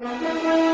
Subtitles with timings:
[0.00, 0.66] Was?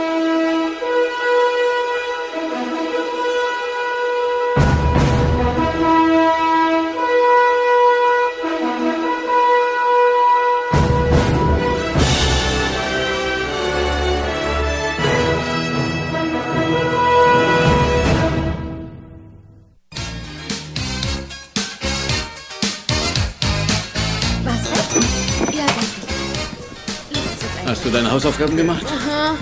[28.36, 28.84] Hausaufgaben gemacht?
[28.86, 29.34] Aha.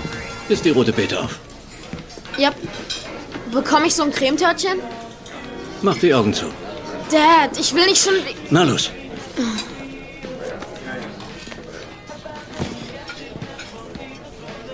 [0.47, 1.39] Ist die rote Beete auf.
[2.37, 2.51] Ja.
[3.51, 4.79] Bekomme ich so ein Cremetörtchen?
[5.81, 6.45] Mach die Augen zu.
[7.11, 8.13] Dad, ich will nicht schon...
[8.49, 8.89] Na los.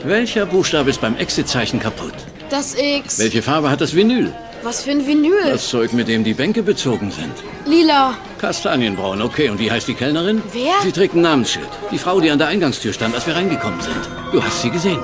[0.04, 2.14] Welcher Buchstabe ist beim Exit-Zeichen kaputt?
[2.50, 3.20] Das X.
[3.20, 4.34] Welche Farbe hat das Vinyl?
[4.64, 5.46] Was für ein Vinyl?
[5.46, 7.34] Das Zeug, mit dem die Bänke bezogen sind.
[7.66, 8.16] Lila.
[8.42, 9.50] Kastanienbraun, okay.
[9.50, 10.42] Und wie heißt die Kellnerin?
[10.52, 10.74] Wer?
[10.82, 11.70] Sie trägt ein Namensschild.
[11.92, 14.10] Die Frau, die an der Eingangstür stand, als wir reingekommen sind.
[14.32, 15.00] Du hast sie gesehen.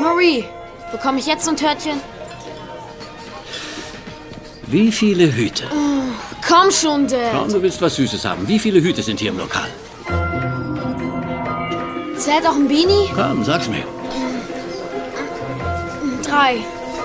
[0.00, 0.44] Marie.
[0.92, 2.00] Bekomme ich jetzt so ein Törtchen?
[4.68, 5.64] Wie viele Hüte?
[6.48, 7.32] Komm schon, Dad.
[7.32, 8.46] Komm, du willst was Süßes haben.
[8.46, 9.68] Wie viele Hüte sind hier im Lokal?
[12.16, 13.10] Zählt auch ein Beanie?
[13.12, 13.84] Komm, sag's mir.
[16.24, 16.58] Drei.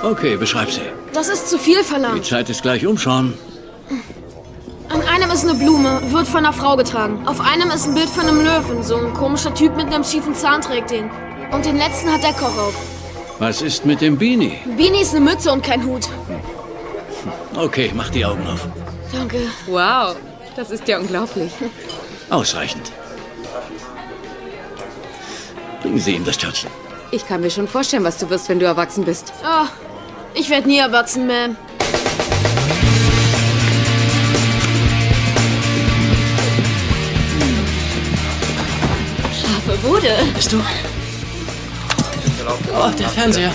[0.03, 0.98] Okay, beschreib sie.
[1.20, 2.25] Das ist zu viel Die verlangt.
[2.25, 3.34] Zeit ist gleich um, Sean.
[4.88, 7.28] An einem ist eine Blume, wird von einer Frau getragen.
[7.28, 8.84] Auf einem ist ein Bild von einem Löwen.
[8.84, 11.12] So ein komischer Typ mit einem schiefen Zahn trägt den.
[11.52, 12.73] Und den letzten hat der Koch auf.
[13.38, 14.59] Was ist mit dem Beanie?
[14.78, 16.08] Beanie ist eine Mütze und kein Hut.
[17.53, 18.66] Okay, mach die Augen auf.
[19.12, 19.42] Danke.
[19.67, 20.16] Wow,
[20.56, 21.52] das ist ja unglaublich.
[22.30, 22.94] Ausreichend.
[25.81, 26.70] Bringen Sie ihm das Törtchen.
[27.12, 29.34] Ich kann mir schon vorstellen, was du wirst, wenn du erwachsen bist.
[29.44, 29.67] Oh,
[30.33, 31.55] ich werde nie erwachsen, Ma'am.
[39.31, 40.16] Scharfe Bude.
[40.35, 40.61] Bist du?
[42.73, 43.52] Oh, der Fernseher.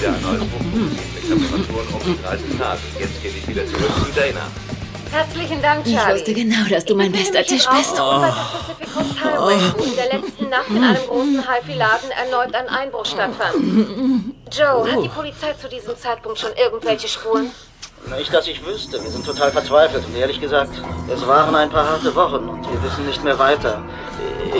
[2.98, 4.46] Jetzt gebe ich wieder zurück zu Dana.
[5.14, 6.14] Herzlichen Dank, Ich Charlie.
[6.14, 7.95] wusste genau, dass du mein bester Tisch bist.
[8.01, 8.25] Oh.
[9.39, 13.55] Wo in der letzten Nacht in einem großen HiFi-Laden erneut ein Einbruch stattfand.
[14.52, 17.52] Joe, hat die Polizei zu diesem Zeitpunkt schon irgendwelche Spuren?
[18.19, 19.01] Nicht, dass ich wüsste.
[19.01, 20.70] Wir sind total verzweifelt und ehrlich gesagt,
[21.08, 23.83] es waren ein paar harte Wochen und wir wissen nicht mehr weiter.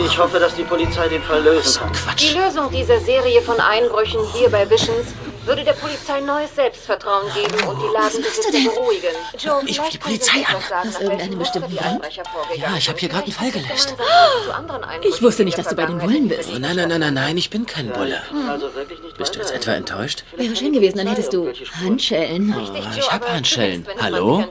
[0.05, 2.15] Ich hoffe, dass die Polizei den Fall lösen kann.
[2.17, 5.07] Die Lösung dieser Serie von Einbrüchen hier bei Visions
[5.45, 9.15] würde der Polizei neues Selbstvertrauen geben und die Ladenbesitzer beruhigen.
[9.37, 10.61] Joe, Ich vielleicht ruf die Polizei an.
[10.67, 12.01] sagen, Aus irgendeinem bestimmten Grund?
[12.55, 13.95] Ja, ich habe hier gerade einen Fall gelöst.
[13.95, 16.49] Einbrüchen Ich wusste nicht, dass du bei den Bullen bist.
[16.53, 18.21] Oh, nein, nein, nein, nein, nein, ich bin kein Bulle.
[18.49, 20.23] Also wirklich nicht Bist du jetzt etwa enttäuscht?
[20.35, 21.51] Wäre schön gewesen, dann hättest du
[21.83, 22.55] Handschellen.
[22.57, 23.85] Oh, ich hab aber Handschellen.
[24.01, 24.45] Hallo?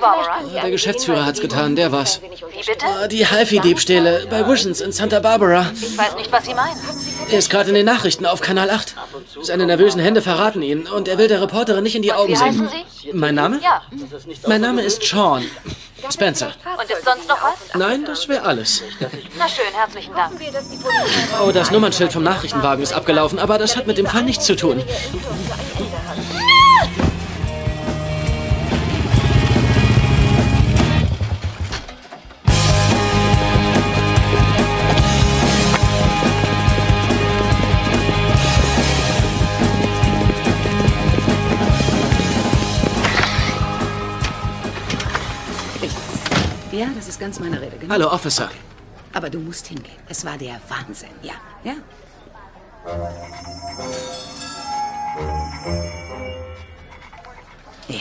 [0.00, 0.40] Barbara.
[0.62, 2.20] Der Geschäftsführer hat's getan, der war's.
[2.22, 2.84] Wie bitte?
[3.02, 5.70] Oh, die Halfi-Diebstähle bei Visions in Santa Barbara.
[5.74, 6.78] Ich weiß nicht, was Sie meinen.
[7.30, 8.94] Er ist gerade in den Nachrichten auf Kanal 8.
[9.42, 12.68] Seine nervösen Hände verraten ihn und er will der Reporterin nicht in die Augen sehen.
[13.12, 13.60] Mein Name?
[13.62, 13.82] Ja.
[14.46, 15.44] Mein Name ist Sean
[16.10, 16.52] Spencer.
[16.78, 17.74] Und ist sonst noch was?
[17.74, 18.82] Nein, das wäre alles.
[19.38, 20.40] Na schön, herzlichen Dank.
[21.42, 24.56] Oh, das Nummernschild vom Nachrichtenwagen ist abgelaufen, aber das hat mit dem Fall nichts zu
[24.56, 24.82] tun.
[47.14, 47.94] Ist ganz meine Rede, genau.
[47.94, 48.50] Hallo, Officer.
[49.12, 49.94] Aber du musst hingehen.
[50.08, 51.34] Es war der Wahnsinn, ja.
[51.62, 51.74] Ja?
[57.86, 57.98] Ja,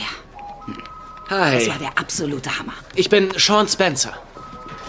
[1.29, 2.73] das war Hi, der absolute Hammer.
[2.95, 4.13] ich bin Sean Spencer.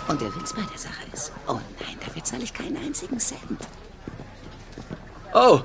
[0.09, 3.41] Und der Witz bei der Sache ist, oh nein, dafür zahle ich keinen einzigen Cent.
[5.35, 5.61] Oh,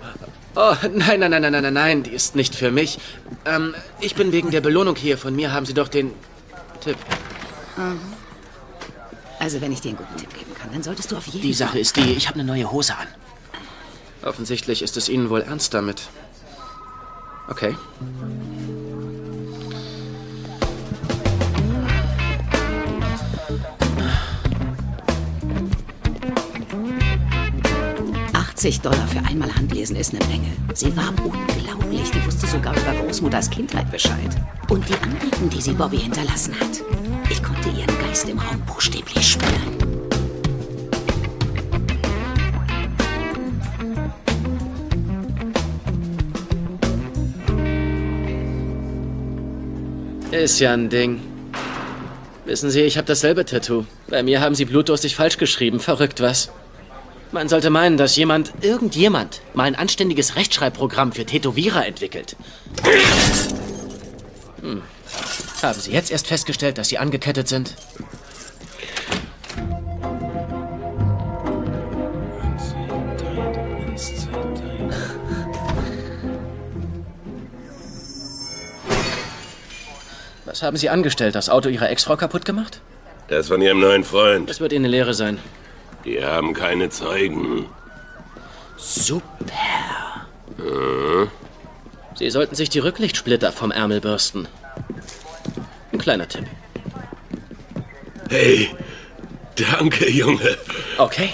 [0.56, 3.00] oh, nein, nein, nein, nein, nein, nein, nein, die ist nicht für mich.
[3.46, 5.18] Ähm, ich bin wegen der Belohnung hier.
[5.18, 6.14] Von mir haben Sie doch den
[6.82, 6.98] Tipp.
[9.40, 11.54] Also, wenn ich dir einen guten Tipp geben kann, dann solltest du auf jeden Die
[11.54, 11.68] Fall...
[11.68, 13.08] Sache ist die, ich habe eine neue Hose an.
[14.22, 16.10] Offensichtlich ist es Ihnen wohl ernst damit.
[17.48, 17.74] Okay.
[28.34, 30.52] ...80 Dollar für einmal Handlesen ist eine Menge.
[30.74, 32.12] Sie war unglaublich.
[32.12, 34.36] Die wusste sogar über Großmutters Kindheit Bescheid.
[34.70, 36.82] Und die Andenken, die sie Bobby hinterlassen hat.
[37.30, 39.78] Ich konnte ihren Geist im Raum buchstäblich spüren.
[50.32, 51.22] Ist ja ein Ding.
[52.46, 53.86] Wissen Sie, ich habe dasselbe Tattoo.
[54.08, 55.80] Bei mir haben Sie blutdurstig falsch geschrieben.
[55.80, 56.50] Verrückt, was?
[57.32, 62.36] Man sollte meinen, dass jemand, irgendjemand, mal ein anständiges Rechtschreibprogramm für Tätowierer entwickelt.
[64.62, 64.82] Hm.
[65.62, 67.76] Haben Sie jetzt erst festgestellt, dass Sie angekettet sind?
[80.46, 81.36] Was haben Sie angestellt?
[81.36, 82.82] Das Auto Ihrer Ex-Frau kaputt gemacht?
[83.28, 84.50] Das von Ihrem neuen Freund.
[84.50, 85.40] Das wird Ihnen eine Lehre sein.
[86.06, 87.66] Die haben keine Zeugen.
[88.78, 89.54] Super.
[92.16, 94.48] Sie sollten sich die Rücklichtsplitter vom Ärmel bürsten.
[96.00, 96.46] Ein kleiner Tipp.
[98.30, 98.70] Hey,
[99.58, 100.58] danke, Junge.
[100.98, 101.32] Okay.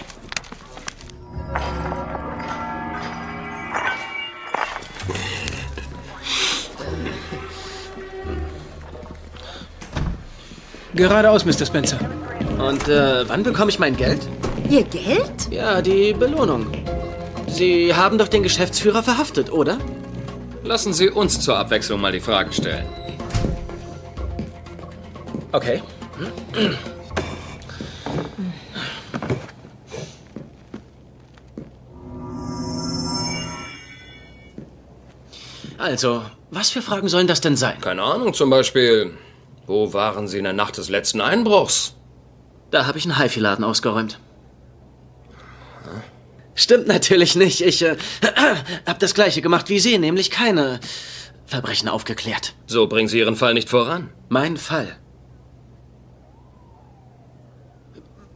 [10.96, 11.68] Geradeaus, Mr.
[11.68, 12.00] Spencer.
[12.58, 14.22] Und äh, wann bekomme ich mein Geld?
[14.68, 15.52] Ihr Geld?
[15.52, 16.66] Ja, die Belohnung.
[17.48, 19.78] Sie haben doch den Geschäftsführer verhaftet, oder?
[20.64, 23.05] Lassen Sie uns zur Abwechslung mal die Fragen stellen.
[25.56, 25.82] Okay.
[35.78, 37.80] Also, was für Fragen sollen das denn sein?
[37.80, 39.18] Keine Ahnung, zum Beispiel,
[39.66, 41.96] wo waren Sie in der Nacht des letzten Einbruchs?
[42.72, 44.20] Da habe ich einen Haifi-Laden ausgeräumt.
[46.54, 47.62] Stimmt natürlich nicht.
[47.62, 47.96] Ich äh,
[48.86, 50.82] habe das gleiche gemacht wie Sie, nämlich keine
[51.46, 52.56] Verbrechen aufgeklärt.
[52.68, 54.10] So bringen Sie Ihren Fall nicht voran.
[54.28, 54.98] Mein Fall.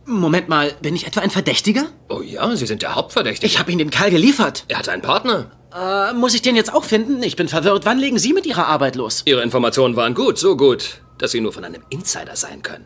[0.09, 1.85] Moment mal, bin ich etwa ein Verdächtiger?
[2.09, 3.45] Oh ja, Sie sind der Hauptverdächtige.
[3.45, 4.65] Ich habe Ihnen den Kerl geliefert.
[4.67, 5.51] Er hat einen Partner.
[5.71, 7.21] Äh, muss ich den jetzt auch finden?
[7.21, 7.85] Ich bin verwirrt.
[7.85, 9.21] Wann legen Sie mit Ihrer Arbeit los?
[9.25, 12.85] Ihre Informationen waren gut, so gut, dass Sie nur von einem Insider sein können.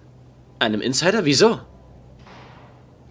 [0.60, 1.24] Einem Insider?
[1.24, 1.62] Wieso?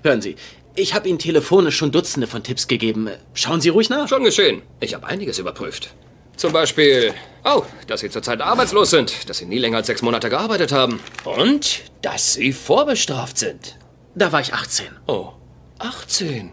[0.03, 0.37] Hören Sie,
[0.75, 3.09] ich habe Ihnen telefonisch schon Dutzende von Tipps gegeben.
[3.33, 4.09] Schauen Sie ruhig nach.
[4.09, 4.61] Schon geschehen.
[4.81, 5.95] Ich habe einiges überprüft.
[6.37, 10.29] Zum Beispiel, oh, dass Sie zurzeit arbeitslos sind, dass Sie nie länger als sechs Monate
[10.29, 13.77] gearbeitet haben und dass Sie vorbestraft sind.
[14.15, 14.87] Da war ich 18.
[15.07, 15.33] Oh,
[15.79, 16.53] 18.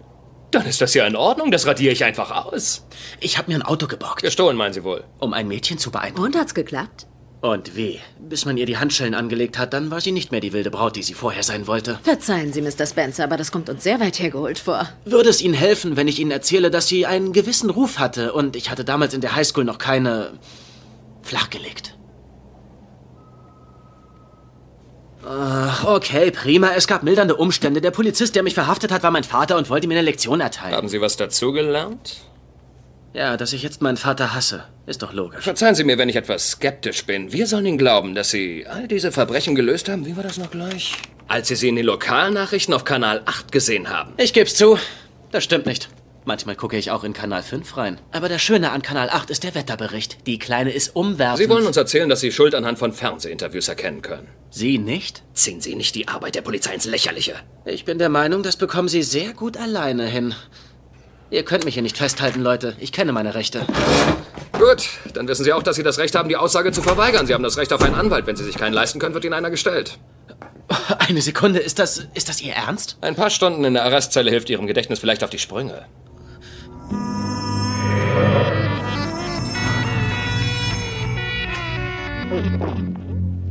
[0.51, 2.85] Dann ist das ja in Ordnung, das radiere ich einfach aus.
[3.19, 4.23] Ich habe mir ein Auto geborgt.
[4.23, 5.03] Gestohlen, meinen Sie wohl?
[5.19, 6.27] Um ein Mädchen zu beeindrucken.
[6.27, 7.05] Und hat's geklappt?
[7.41, 7.99] Und weh.
[8.19, 10.95] Bis man ihr die Handschellen angelegt hat, dann war sie nicht mehr die wilde Braut,
[10.95, 11.99] die sie vorher sein wollte.
[12.03, 12.85] Verzeihen Sie, Mr.
[12.85, 14.89] Spencer, aber das kommt uns sehr weit hergeholt vor.
[15.05, 18.55] Würde es Ihnen helfen, wenn ich Ihnen erzähle, dass sie einen gewissen Ruf hatte und
[18.55, 20.31] ich hatte damals in der Highschool noch keine
[21.21, 21.95] flachgelegt?
[25.31, 26.71] Ach, okay, prima.
[26.75, 27.81] Es gab mildernde Umstände.
[27.81, 30.73] Der Polizist, der mich verhaftet hat, war mein Vater und wollte mir eine Lektion erteilen.
[30.73, 32.17] Haben Sie was dazugelernt?
[33.13, 34.63] Ja, dass ich jetzt meinen Vater hasse.
[34.87, 35.43] Ist doch logisch.
[35.43, 37.31] Verzeihen Sie mir, wenn ich etwas skeptisch bin.
[37.31, 40.07] Wir sollen Ihnen glauben, dass Sie all diese Verbrechen gelöst haben.
[40.07, 40.93] Wie war das noch gleich?
[41.27, 44.13] Als Sie sie in den Lokalnachrichten auf Kanal 8 gesehen haben.
[44.17, 44.79] Ich geb's zu.
[45.31, 45.89] Das stimmt nicht.
[46.25, 47.99] Manchmal gucke ich auch in Kanal 5 rein.
[48.11, 50.27] Aber das Schöne an Kanal 8 ist der Wetterbericht.
[50.27, 51.39] Die Kleine ist umwerfend.
[51.39, 54.27] Sie wollen uns erzählen, dass Sie Schuld anhand von Fernsehinterviews erkennen können.
[54.51, 55.23] Sie nicht?
[55.33, 57.35] Ziehen Sie nicht die Arbeit der Polizei ins Lächerliche.
[57.65, 60.35] Ich bin der Meinung, das bekommen Sie sehr gut alleine hin.
[61.31, 62.75] Ihr könnt mich hier nicht festhalten, Leute.
[62.79, 63.65] Ich kenne meine Rechte.
[64.53, 67.27] Gut, dann wissen Sie auch, dass Sie das Recht haben, die Aussage zu verweigern.
[67.27, 68.25] Sie haben das Recht auf einen Anwalt.
[68.27, 69.99] Wenn Sie sich keinen leisten können, wird Ihnen einer gestellt.
[70.99, 72.97] Eine Sekunde, ist das, ist das Ihr Ernst?
[73.01, 75.85] Ein paar Stunden in der Arrestzelle hilft Ihrem Gedächtnis vielleicht auf die Sprünge.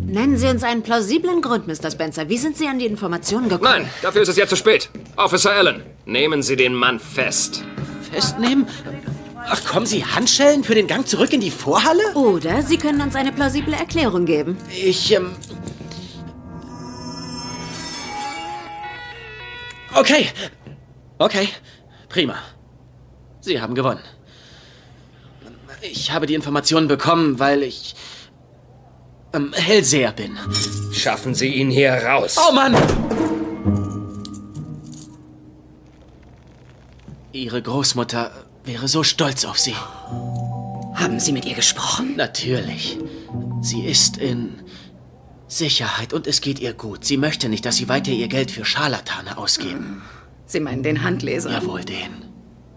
[0.06, 1.90] Nennen Sie uns einen plausiblen Grund, Mr.
[1.90, 2.28] Spencer.
[2.28, 3.70] Wie sind Sie an die Informationen gekommen?
[3.70, 4.88] Nein, dafür ist es jetzt zu spät.
[5.16, 7.62] Officer Allen, nehmen Sie den Mann fest.
[8.10, 8.66] Festnehmen?
[9.50, 12.02] Ach, kommen Sie Handschellen für den Gang zurück in die Vorhalle?
[12.14, 14.56] Oder Sie können uns eine plausible Erklärung geben.
[14.70, 15.36] Ich, ähm...
[19.94, 20.28] Okay.
[21.18, 21.48] Okay.
[22.08, 22.36] Prima.
[23.40, 24.00] Sie haben gewonnen.
[25.80, 27.94] Ich habe die Informationen bekommen, weil ich...
[29.32, 30.38] Ähm, Hellseher bin.
[30.92, 32.36] Schaffen Sie ihn hier raus.
[32.38, 32.74] Oh Mann!
[37.32, 38.32] Ihre Großmutter
[38.64, 39.74] wäre so stolz auf Sie.
[40.94, 42.16] Haben Sie mit ihr gesprochen?
[42.16, 42.98] Natürlich.
[43.60, 44.62] Sie ist in
[45.46, 47.04] Sicherheit und es geht ihr gut.
[47.04, 50.02] Sie möchte nicht, dass Sie weiter ihr Geld für Scharlatane ausgeben.
[50.46, 51.50] Sie meinen den Handleser?
[51.50, 52.24] Jawohl, den.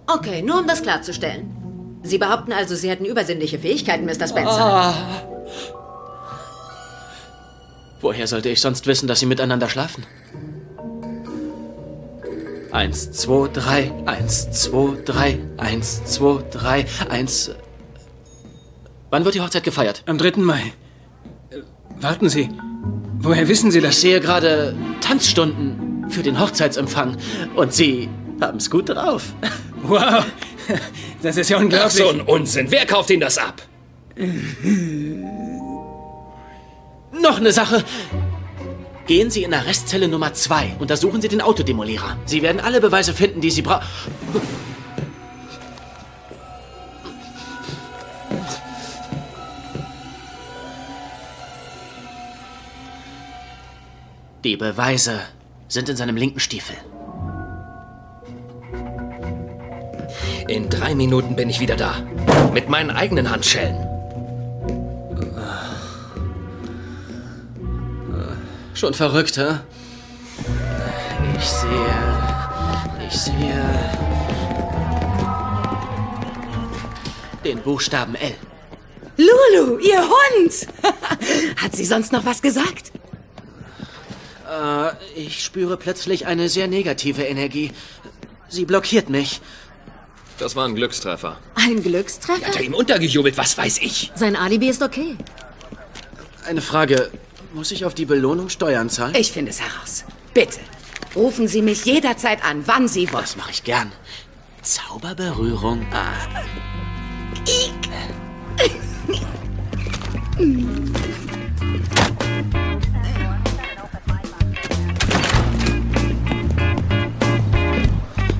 [0.07, 1.60] Okay, nur um das klarzustellen.
[2.03, 4.27] Sie behaupten also, Sie hätten übersinnliche Fähigkeiten, Mr.
[4.27, 4.59] Spencer.
[4.59, 4.93] Ah.
[8.01, 10.05] Woher sollte ich sonst wissen, dass Sie miteinander schlafen?
[12.71, 17.51] Eins, zwei, drei, eins, zwei, drei, eins, zwei, drei, eins.
[19.09, 20.03] Wann wird die Hochzeit gefeiert?
[20.05, 20.37] Am 3.
[20.37, 20.73] Mai.
[21.99, 22.49] Warten Sie.
[23.19, 23.95] Woher wissen Sie das?
[23.95, 27.17] Ich sehe gerade Tanzstunden für den Hochzeitsempfang.
[27.55, 28.09] Und Sie
[28.41, 29.33] Haben's gut drauf.
[29.83, 30.25] Wow,
[31.21, 31.93] das ist ja Ach, unglaublich.
[31.93, 32.71] so ein Unsinn.
[32.71, 33.61] Wer kauft Ihnen das ab?
[37.21, 37.83] Noch eine Sache.
[39.07, 40.77] Gehen Sie in Arrestzelle Nummer 2.
[40.79, 42.17] Untersuchen Sie den Autodemolierer.
[42.25, 43.85] Sie werden alle Beweise finden, die Sie brauchen.
[54.43, 55.21] Die Beweise
[55.67, 56.75] sind in seinem linken Stiefel.
[60.47, 61.95] In drei Minuten bin ich wieder da.
[62.53, 63.87] Mit meinen eigenen Handschellen.
[68.73, 69.59] Schon verrückt, hä?
[71.37, 71.69] Ich sehe.
[73.07, 73.63] Ich sehe.
[77.43, 78.33] Den Buchstaben L.
[79.17, 80.67] Lulu, ihr Hund!
[81.57, 82.91] Hat sie sonst noch was gesagt?
[84.49, 87.71] Äh, ich spüre plötzlich eine sehr negative Energie.
[88.49, 89.41] Sie blockiert mich.
[90.41, 91.37] Das war ein Glückstreffer.
[91.53, 92.47] Ein Glückstreffer?
[92.47, 94.11] Hat er ihm untergejubelt, was weiß ich?
[94.15, 95.15] Sein Alibi ist okay.
[96.47, 97.11] Eine Frage.
[97.53, 99.13] Muss ich auf die Belohnung Steuern zahlen?
[99.13, 100.03] Ich finde es heraus.
[100.33, 100.59] Bitte,
[101.15, 103.21] rufen Sie mich jederzeit an, wann Sie wollen.
[103.21, 103.91] Das mache ich gern.
[104.63, 105.85] Zauberberührung.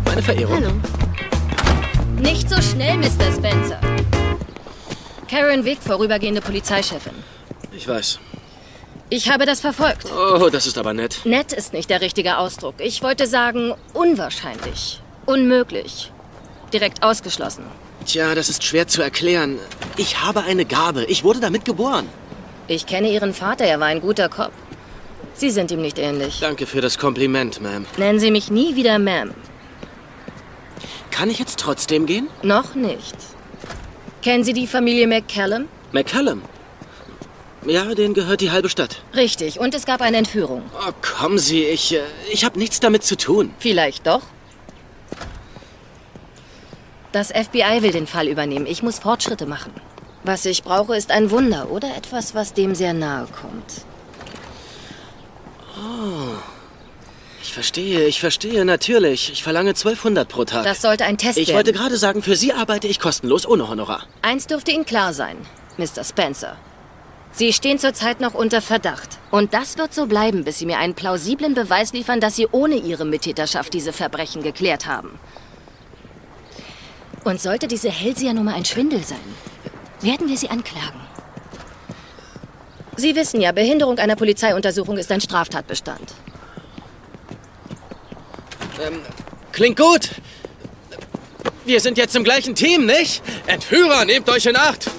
[0.03, 0.55] Meine Verehrung.
[0.55, 1.10] Hallo.
[2.21, 3.33] Nicht so schnell, Mr.
[3.35, 3.79] Spencer.
[5.27, 7.13] Karen Wick, vorübergehende Polizeichefin.
[7.75, 8.19] Ich weiß.
[9.09, 10.05] Ich habe das verfolgt.
[10.11, 11.21] Oh, das ist aber nett.
[11.25, 12.75] Nett ist nicht der richtige Ausdruck.
[12.77, 15.01] Ich wollte sagen, unwahrscheinlich.
[15.25, 16.11] Unmöglich.
[16.71, 17.63] Direkt ausgeschlossen.
[18.05, 19.57] Tja, das ist schwer zu erklären.
[19.97, 21.05] Ich habe eine Gabe.
[21.05, 22.07] Ich wurde damit geboren.
[22.67, 24.51] Ich kenne Ihren Vater, er war ein guter Cop.
[25.33, 26.39] Sie sind ihm nicht ähnlich.
[26.39, 27.85] Danke für das Kompliment, Ma'am.
[27.97, 29.31] Nennen Sie mich nie wieder Ma'am.
[31.11, 32.27] Kann ich jetzt trotzdem gehen?
[32.41, 33.15] Noch nicht.
[34.21, 35.67] Kennen Sie die Familie McCallum?
[35.91, 36.41] McCallum.
[37.65, 39.03] Ja, denen gehört die halbe Stadt.
[39.15, 40.63] Richtig, und es gab eine Entführung.
[40.73, 42.01] Oh, kommen Sie, ich, äh,
[42.31, 43.53] ich habe nichts damit zu tun.
[43.59, 44.21] Vielleicht doch.
[47.11, 48.65] Das FBI will den Fall übernehmen.
[48.65, 49.73] Ich muss Fortschritte machen.
[50.23, 53.85] Was ich brauche, ist ein Wunder oder etwas, was dem sehr nahe kommt.
[55.77, 56.35] Oh.
[57.43, 59.31] Ich verstehe, ich verstehe, natürlich.
[59.31, 60.63] Ich verlange 1200 pro Tag.
[60.63, 61.57] Das sollte ein Test ich werden.
[61.57, 64.03] wollte gerade sagen, für Sie arbeite ich kostenlos, ohne Honorar.
[64.21, 65.37] Eins dürfte Ihnen klar sein,
[65.77, 66.03] Mr.
[66.03, 66.57] Spencer.
[67.31, 69.17] Sie stehen zurzeit noch unter Verdacht.
[69.31, 72.75] Und das wird so bleiben, bis Sie mir einen plausiblen Beweis liefern, dass Sie ohne
[72.75, 75.17] Ihre Mittäterschaft diese Verbrechen geklärt haben.
[77.23, 79.17] Und sollte diese Hellseher-Nummer ein Schwindel sein,
[80.01, 80.99] werden wir Sie anklagen.
[82.97, 86.13] Sie wissen ja, Behinderung einer Polizeiuntersuchung ist ein Straftatbestand.
[88.81, 89.01] Ähm,
[89.51, 90.09] klingt gut.
[91.65, 93.21] Wir sind jetzt im gleichen Team, nicht?
[93.45, 94.89] Entführer, nehmt euch in Acht.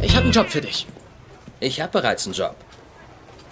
[0.00, 0.86] Ich habe einen Job für dich.
[1.62, 2.56] Ich habe bereits einen Job.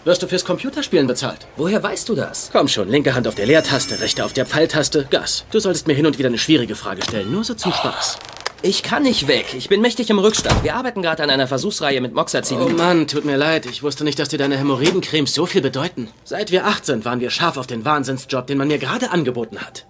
[0.04, 1.46] Wirst du fürs Computerspielen bezahlt?
[1.56, 2.50] Woher weißt du das?
[2.50, 5.44] Komm schon, linke Hand auf der Leertaste, rechte auf der Pfeiltaste, Gas.
[5.52, 8.18] Du solltest mir hin und wieder eine schwierige Frage stellen, nur so zum Spaß.
[8.62, 9.54] Ich kann nicht weg.
[9.56, 10.64] Ich bin mächtig im Rückstand.
[10.64, 12.74] Wir arbeiten gerade an einer Versuchsreihe mit Oh Moxazillin.
[12.74, 13.64] Mann, tut mir leid.
[13.66, 16.08] Ich wusste nicht, dass dir deine Hämorrhoidencremes so viel bedeuten.
[16.24, 19.60] Seit wir acht sind, waren wir scharf auf den Wahnsinnsjob, den man mir gerade angeboten
[19.60, 19.86] hat.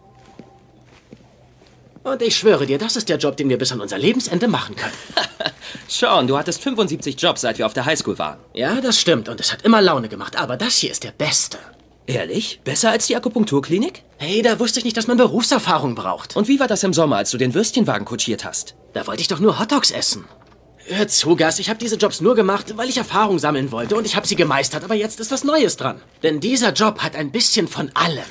[2.02, 4.74] Und ich schwöre dir, das ist der Job, den wir bis an unser Lebensende machen
[4.74, 4.94] können.
[5.88, 8.38] Sean, du hattest 75 Jobs, seit wir auf der Highschool waren.
[8.54, 11.58] Ja, das stimmt und es hat immer Laune gemacht, aber das hier ist der beste.
[12.06, 12.60] Ehrlich?
[12.64, 14.02] Besser als die Akupunkturklinik?
[14.16, 16.36] Hey, da wusste ich nicht, dass man Berufserfahrung braucht.
[16.36, 18.74] Und wie war das im Sommer, als du den Würstchenwagen kutschiert hast?
[18.94, 20.24] Da wollte ich doch nur Hotdogs essen.
[20.86, 24.06] Hör zu, Gas, ich habe diese Jobs nur gemacht, weil ich Erfahrung sammeln wollte und
[24.06, 26.00] ich habe sie gemeistert, aber jetzt ist was Neues dran.
[26.22, 28.24] Denn dieser Job hat ein bisschen von allem.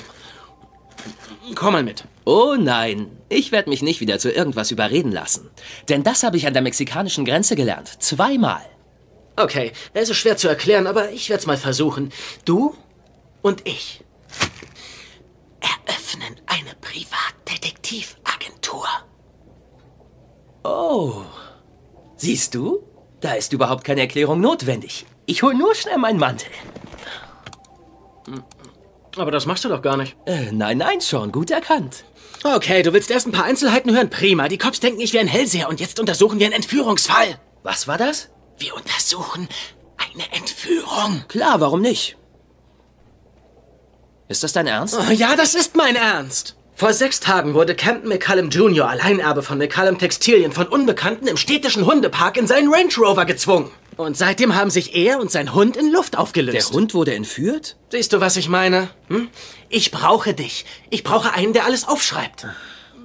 [1.54, 2.04] Komm mal mit.
[2.24, 5.50] Oh nein, ich werde mich nicht wieder zu irgendwas überreden lassen.
[5.88, 8.02] Denn das habe ich an der mexikanischen Grenze gelernt.
[8.02, 8.60] Zweimal.
[9.36, 12.12] Okay, es ist schwer zu erklären, aber ich werde es mal versuchen.
[12.44, 12.74] Du
[13.42, 14.04] und ich
[15.60, 18.86] eröffnen eine Privatdetektivagentur.
[20.62, 21.22] Oh.
[22.16, 22.84] Siehst du?
[23.20, 25.06] Da ist überhaupt keine Erklärung notwendig.
[25.26, 26.50] Ich hol nur schnell meinen Mantel.
[29.20, 30.16] Aber das machst du doch gar nicht.
[30.24, 31.30] Äh, nein, nein, schon.
[31.30, 32.04] Gut erkannt.
[32.42, 34.08] Okay, du willst erst ein paar Einzelheiten hören?
[34.08, 34.48] Prima.
[34.48, 37.38] Die Cops denken, ich wäre ein Hellseher und jetzt untersuchen wir einen Entführungsfall.
[37.62, 38.30] Was war das?
[38.58, 39.46] Wir untersuchen
[39.98, 41.24] ein Eine Entführung.
[41.28, 42.16] Klar, warum nicht?
[44.28, 44.96] Ist das dein Ernst?
[44.98, 46.56] Oh, ja, das ist mein Ernst.
[46.74, 51.84] Vor sechs Tagen wurde Campton McCallum Jr., Alleinerbe von McCallum Textilien, von Unbekannten im städtischen
[51.84, 53.70] Hundepark in seinen Range Rover gezwungen.
[54.00, 56.70] Und seitdem haben sich er und sein Hund in Luft aufgelöst.
[56.70, 57.76] Der Hund wurde entführt?
[57.90, 58.88] Siehst du, was ich meine?
[59.08, 59.28] Hm?
[59.68, 60.64] Ich brauche dich.
[60.88, 62.46] Ich brauche einen, der alles aufschreibt.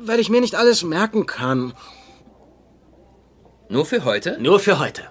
[0.05, 1.73] Weil ich mir nicht alles merken kann.
[3.67, 4.37] Nur für heute?
[4.39, 5.03] Nur für heute.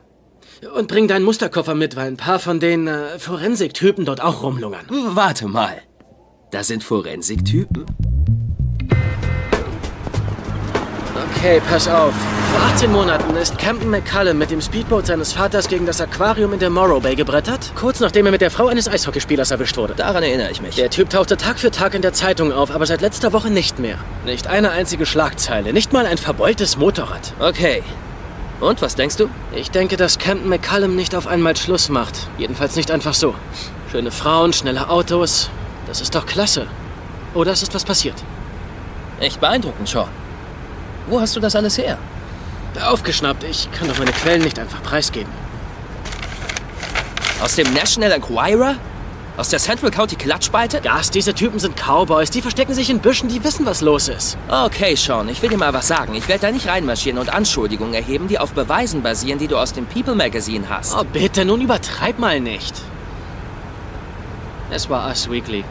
[0.74, 4.86] Und bring deinen Musterkoffer mit, weil ein paar von den äh, Forensiktypen dort auch rumlungern.
[4.88, 5.82] Warte mal.
[6.50, 7.84] Da sind Forensiktypen?
[11.44, 12.14] Okay, pass auf.
[12.52, 16.58] Vor 18 Monaten ist Campton McCullum mit dem Speedboat seines Vaters gegen das Aquarium in
[16.58, 19.94] der Morrow Bay gebrettert, kurz nachdem er mit der Frau eines Eishockeyspielers erwischt wurde.
[19.94, 20.76] Daran erinnere ich mich.
[20.76, 23.78] Der Typ tauchte Tag für Tag in der Zeitung auf, aber seit letzter Woche nicht
[23.78, 23.98] mehr.
[24.24, 27.34] Nicht eine einzige Schlagzeile, nicht mal ein verbeultes Motorrad.
[27.38, 27.82] Okay.
[28.60, 29.28] Und was denkst du?
[29.54, 32.26] Ich denke, dass Campton McCullum nicht auf einmal Schluss macht.
[32.38, 33.34] Jedenfalls nicht einfach so.
[33.92, 35.50] Schöne Frauen, schnelle Autos.
[35.86, 36.68] Das ist doch klasse.
[37.34, 38.16] Oder es ist was passiert.
[39.20, 40.08] Echt beeindruckend, Sean.
[41.06, 41.98] Wo hast du das alles her?
[42.82, 43.44] Aufgeschnappt.
[43.44, 45.32] Ich kann doch meine Quellen nicht einfach preisgeben.
[47.42, 48.76] Aus dem National Enquirer?
[49.36, 50.80] Aus der Central County Klatschbeite?
[50.80, 52.30] Gas, diese Typen sind Cowboys.
[52.30, 54.38] Die verstecken sich in Büschen, die wissen, was los ist.
[54.48, 56.14] Okay, Sean, ich will dir mal was sagen.
[56.14, 59.72] Ich werde da nicht reinmarschieren und Anschuldigungen erheben, die auf Beweisen basieren, die du aus
[59.72, 60.94] dem People Magazine hast.
[60.96, 62.74] Oh, bitte, nun übertreib mal nicht.
[64.70, 65.64] Es war Us Weekly.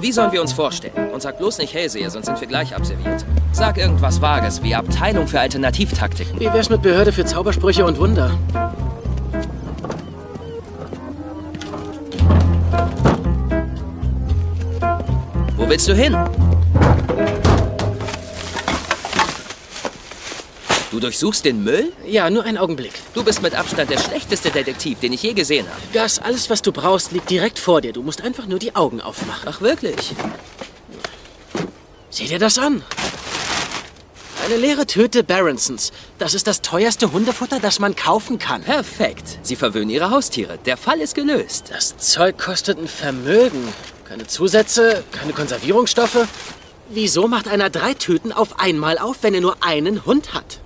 [0.00, 1.10] Wie sollen wir uns vorstellen?
[1.12, 3.26] Und sag bloß nicht Hellseher, sonst sind wir gleich abserviert.
[3.52, 6.40] Sag irgendwas Vages, wie Abteilung für Alternativtaktiken.
[6.40, 8.38] Wie wär's mit Behörde für Zaubersprüche und Wunder?
[15.56, 16.16] Wo willst du hin?
[21.00, 21.94] Du durchsuchst den Müll?
[22.06, 22.92] Ja, nur einen Augenblick.
[23.14, 25.80] Du bist mit Abstand der schlechteste Detektiv, den ich je gesehen habe.
[25.94, 27.94] Gas, alles, was du brauchst, liegt direkt vor dir.
[27.94, 29.48] Du musst einfach nur die Augen aufmachen.
[29.50, 30.12] Ach, wirklich?
[32.10, 32.82] Sieh dir das an.
[34.44, 35.90] Eine leere Tüte Baronsons.
[36.18, 38.62] Das ist das teuerste Hundefutter, das man kaufen kann.
[38.62, 39.38] Perfekt.
[39.40, 40.58] Sie verwöhnen ihre Haustiere.
[40.66, 41.70] Der Fall ist gelöst.
[41.70, 43.66] Das Zeug kostet ein Vermögen.
[44.06, 46.28] Keine Zusätze, keine Konservierungsstoffe.
[46.90, 50.60] Wieso macht einer drei Tüten auf einmal auf, wenn er nur einen Hund hat?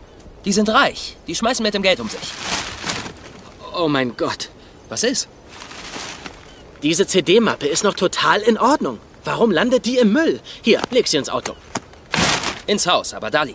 [0.45, 1.17] Die sind reich.
[1.27, 2.33] Die schmeißen mit dem Geld um sich.
[3.77, 4.51] Oh mein Gott.
[4.89, 5.29] Was ist?
[6.83, 8.99] Diese CD-Mappe ist noch total in Ordnung.
[9.25, 10.41] Warum landet die im Müll?
[10.61, 11.55] Hier, leg sie ins Auto.
[12.67, 13.55] Ins Haus, aber Dali.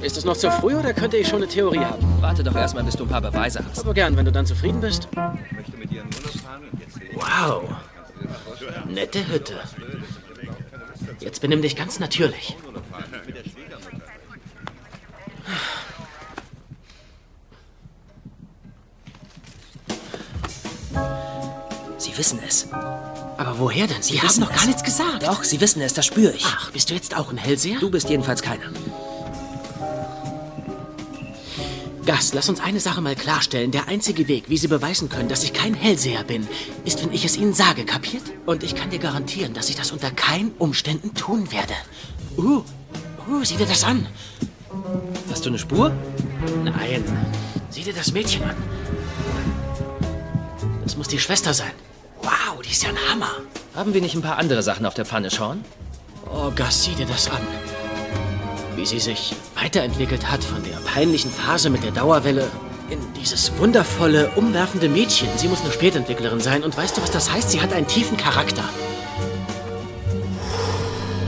[0.00, 2.06] Ist es noch zu früh oder könnte ich schon eine Theorie haben?
[2.20, 3.80] Warte doch erstmal, bis du ein paar Beweise hast.
[3.80, 5.08] Aber gern, wenn du dann zufrieden bist.
[7.14, 7.64] Wow.
[8.88, 9.58] Nette Hütte.
[11.18, 12.56] Jetzt benimm dich ganz natürlich.
[21.98, 22.68] Sie wissen es.
[22.72, 24.02] Aber woher denn?
[24.02, 24.56] Sie, Sie haben noch es.
[24.56, 25.22] gar nichts gesagt.
[25.22, 26.44] Doch, Sie wissen es, das spüre ich.
[26.46, 27.78] Ach, bist du jetzt auch ein Hellseher?
[27.78, 28.70] Du bist jedenfalls keiner.
[32.06, 33.72] Gast, lass uns eine Sache mal klarstellen.
[33.72, 36.46] Der einzige Weg, wie Sie beweisen können, dass ich kein Hellseher bin,
[36.84, 38.22] ist, wenn ich es Ihnen sage, kapiert?
[38.46, 41.74] Und ich kann dir garantieren, dass ich das unter keinen Umständen tun werde.
[42.36, 42.62] Uh,
[43.28, 44.06] uh, sieh dir das an.
[45.30, 45.92] Hast du eine Spur?
[46.64, 47.04] Nein.
[47.70, 48.56] Sieh dir das Mädchen an.
[50.84, 51.72] Das muss die Schwester sein.
[52.22, 53.30] Wow, die ist ja ein Hammer.
[53.74, 55.64] Haben wir nicht ein paar andere Sachen auf der Pfanne, Sean?
[56.30, 57.42] Oh, Gus, sieh dir das an.
[58.76, 62.48] Wie sie sich weiterentwickelt hat von der peinlichen Phase mit der Dauerwelle
[62.88, 65.28] in dieses wundervolle, umwerfende Mädchen.
[65.36, 66.62] Sie muss eine Spätentwicklerin sein.
[66.62, 67.50] Und weißt du, was das heißt?
[67.50, 68.64] Sie hat einen tiefen Charakter.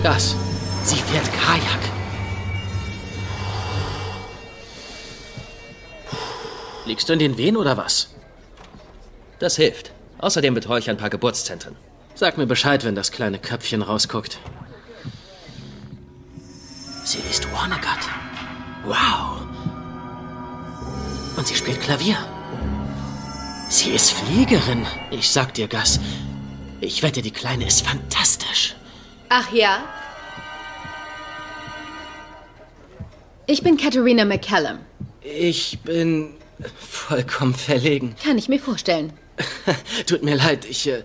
[0.02, 0.36] Gus,
[0.84, 1.97] sie fährt Kajak.
[6.88, 8.14] Liegst du in den Wehen oder was?
[9.40, 9.92] Das hilft.
[10.20, 11.76] Außerdem betreue ich ein paar Geburtszentren.
[12.14, 14.38] Sag mir Bescheid, wenn das kleine Köpfchen rausguckt.
[17.04, 18.08] Sie ist Warnagat.
[18.86, 19.42] Wow.
[21.36, 22.16] Und sie spielt Klavier.
[23.68, 24.86] Sie ist Fliegerin.
[25.10, 26.00] Ich sag dir, Gus.
[26.80, 28.74] Ich wette, die Kleine ist fantastisch.
[29.28, 29.84] Ach ja?
[33.46, 34.78] Ich bin Katharina McCallum.
[35.20, 36.38] Ich bin
[36.78, 38.14] vollkommen verlegen.
[38.22, 39.12] Kann ich mir vorstellen.
[40.06, 41.04] Tut mir leid, ich, äh,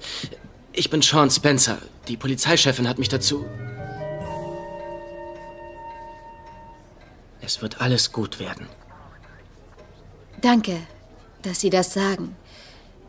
[0.72, 1.78] ich bin Sean Spencer.
[2.08, 3.46] Die Polizeichefin hat mich dazu.
[7.42, 8.68] Es wird alles gut werden.
[10.42, 10.78] Danke,
[11.42, 12.36] dass Sie das sagen.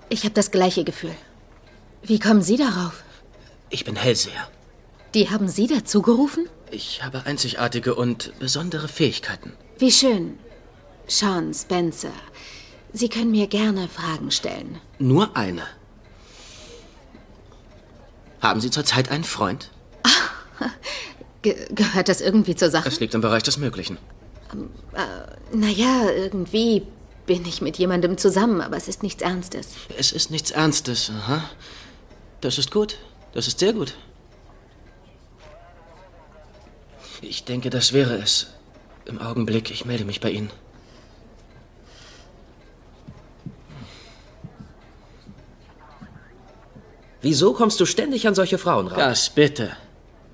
[0.08, 1.14] Ich habe das gleiche Gefühl.
[2.02, 3.02] Wie kommen Sie darauf?
[3.70, 4.48] Ich bin Hellseher.
[5.14, 6.48] Die haben Sie dazu gerufen?
[6.70, 9.52] Ich habe einzigartige und besondere Fähigkeiten.
[9.78, 10.38] Wie schön.
[11.06, 12.12] Sean Spencer.
[12.96, 14.78] Sie können mir gerne Fragen stellen.
[15.00, 15.64] Nur eine.
[18.40, 19.68] Haben Sie zurzeit einen Freund?
[21.42, 22.88] Ge gehört das irgendwie zur Sache?
[22.88, 23.98] Es liegt im Bereich des Möglichen.
[24.92, 26.86] Äh, naja, irgendwie
[27.26, 29.70] bin ich mit jemandem zusammen, aber es ist nichts Ernstes.
[29.98, 31.42] Es ist nichts Ernstes, aha.
[32.42, 32.98] Das ist gut.
[33.32, 33.96] Das ist sehr gut.
[37.22, 38.52] Ich denke, das wäre es.
[39.06, 40.50] Im Augenblick, ich melde mich bei Ihnen.
[47.24, 48.98] Wieso kommst du ständig an solche Frauen ran?
[48.98, 49.70] Das bitte.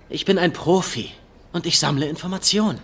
[0.08, 1.12] Ich bin ein Profi
[1.52, 2.80] und ich sammle Informationen.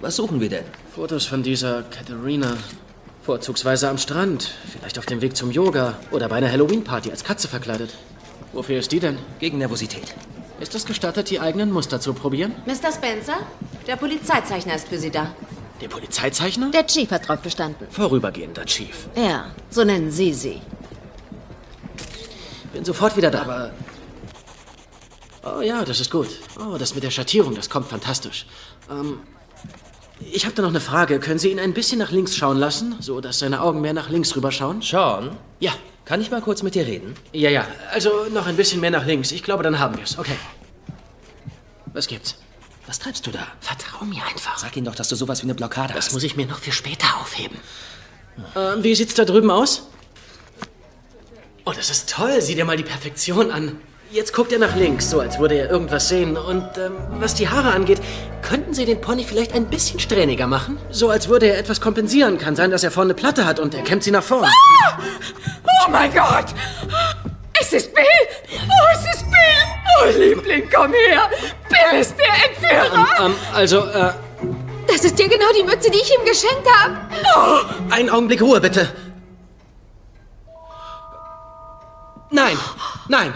[0.00, 0.64] Was suchen wir denn?
[0.94, 2.56] Fotos von dieser Katharina.
[3.22, 7.48] Vorzugsweise am Strand, vielleicht auf dem Weg zum Yoga oder bei einer Halloween-Party als Katze
[7.48, 7.90] verkleidet.
[8.54, 9.18] Wofür ist die denn?
[9.40, 10.14] Gegen Nervosität.
[10.58, 12.54] Ist es gestattet, die eigenen Muster zu probieren?
[12.64, 12.92] Mr.
[12.92, 13.36] Spencer,
[13.86, 15.34] der Polizeizeichner ist für Sie da.
[15.82, 16.70] Der Polizeizeichner?
[16.70, 17.88] Der Chief hat drauf bestanden.
[17.90, 19.08] Vorübergehender Chief.
[19.16, 20.62] Ja, so nennen Sie sie.
[22.72, 23.42] Bin sofort wieder da.
[23.42, 23.72] Aber.
[25.44, 26.28] Oh ja, das ist gut.
[26.60, 28.46] Oh, das mit der Schattierung, das kommt fantastisch.
[28.88, 29.18] Ähm,
[30.20, 31.18] ich habe da noch eine Frage.
[31.18, 34.08] Können Sie ihn ein bisschen nach links schauen lassen, so dass seine Augen mehr nach
[34.08, 34.82] links rüberschauen?
[34.82, 35.36] Sean?
[35.58, 35.72] Ja.
[36.04, 37.14] Kann ich mal kurz mit dir reden?
[37.32, 37.66] Ja, ja.
[37.92, 39.32] Also noch ein bisschen mehr nach links.
[39.32, 40.16] Ich glaube, dann haben wir es.
[40.16, 40.36] Okay.
[41.92, 42.36] Was gibt's?
[42.86, 43.46] Was treibst du da?
[43.60, 44.58] Vertrau mir einfach.
[44.58, 46.12] Sag ihm doch, dass du sowas wie eine Blockade Das hast.
[46.14, 47.56] muss ich mir noch für später aufheben.
[48.56, 49.88] Ähm, wie sieht's da drüben aus?
[51.64, 52.40] Oh, das ist toll.
[52.40, 53.78] Sieh dir mal die Perfektion an.
[54.10, 56.36] Jetzt guckt er nach links, so als würde er irgendwas sehen.
[56.36, 58.00] Und ähm, was die Haare angeht,
[58.42, 60.76] könnten Sie den Pony vielleicht ein bisschen strähniger machen?
[60.90, 62.36] So als würde er etwas kompensieren.
[62.36, 64.50] Kann sein, dass er vorne eine Platte hat und er kämmt sie nach vorn.
[65.86, 66.46] Oh mein Gott!
[67.58, 68.04] Es ist Bill!
[68.52, 69.71] Oh, es ist Bill!
[70.00, 71.30] Oh, Liebling, komm her!
[71.68, 73.26] Bill ist der Entführer!
[73.26, 74.12] Ähm, also, äh,
[74.86, 76.96] Das ist ja genau die Mütze, die ich ihm geschenkt habe.
[77.36, 78.88] Oh, einen Augenblick Ruhe, bitte.
[82.30, 82.56] Nein,
[83.08, 83.34] nein,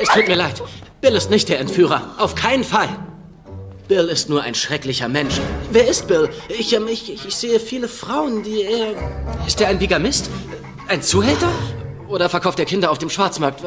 [0.00, 0.62] es tut mir leid.
[1.02, 2.14] Bill ist nicht der Entführer.
[2.18, 2.88] Auf keinen Fall.
[3.88, 5.34] Bill ist nur ein schrecklicher Mensch.
[5.70, 6.30] Wer ist Bill?
[6.48, 8.94] Ich, ähm, ich, ich sehe viele Frauen, die er...
[9.46, 10.30] Ist er ein Bigamist?
[10.88, 11.50] Ein Zuhälter?
[12.08, 13.62] Oder verkauft er Kinder auf dem Schwarzmarkt?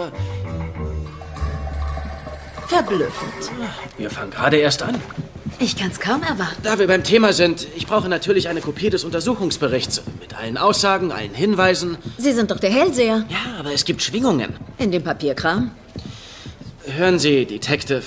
[2.74, 3.52] Verblüffend.
[4.00, 5.00] Wir fangen gerade erst an.
[5.60, 6.60] Ich kann's kaum erwarten.
[6.64, 10.02] Da wir beim Thema sind, ich brauche natürlich eine Kopie des Untersuchungsberichts.
[10.20, 12.00] Mit allen Aussagen, allen Hinweisen.
[12.18, 13.26] Sie sind doch der Hellseher.
[13.30, 14.56] Ja, aber es gibt Schwingungen.
[14.80, 15.70] In dem Papierkram.
[16.86, 18.02] Hören Sie, Detective.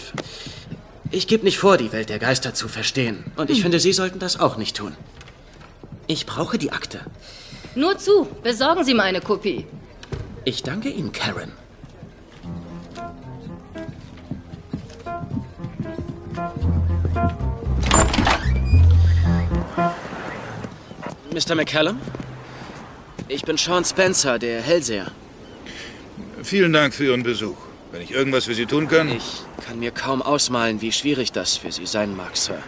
[1.12, 3.22] Ich gebe nicht vor, die Welt der Geister zu verstehen.
[3.37, 4.96] Und ich finde, Sie sollten das auch nicht tun.
[6.09, 7.02] Ich brauche die Akte.
[7.76, 9.64] Nur zu, besorgen Sie mir eine Kopie.
[10.44, 11.52] Ich danke Ihnen, Karen.
[21.37, 21.55] Mr.
[21.55, 22.00] McCallum?
[23.29, 25.11] Ich bin Sean Spencer, der Hellseher.
[26.42, 27.57] Vielen Dank für Ihren Besuch.
[27.92, 29.09] Wenn ich irgendwas für Sie tun kann.
[29.09, 32.62] Ich kann mir kaum ausmalen, wie schwierig das für Sie sein mag, Sir.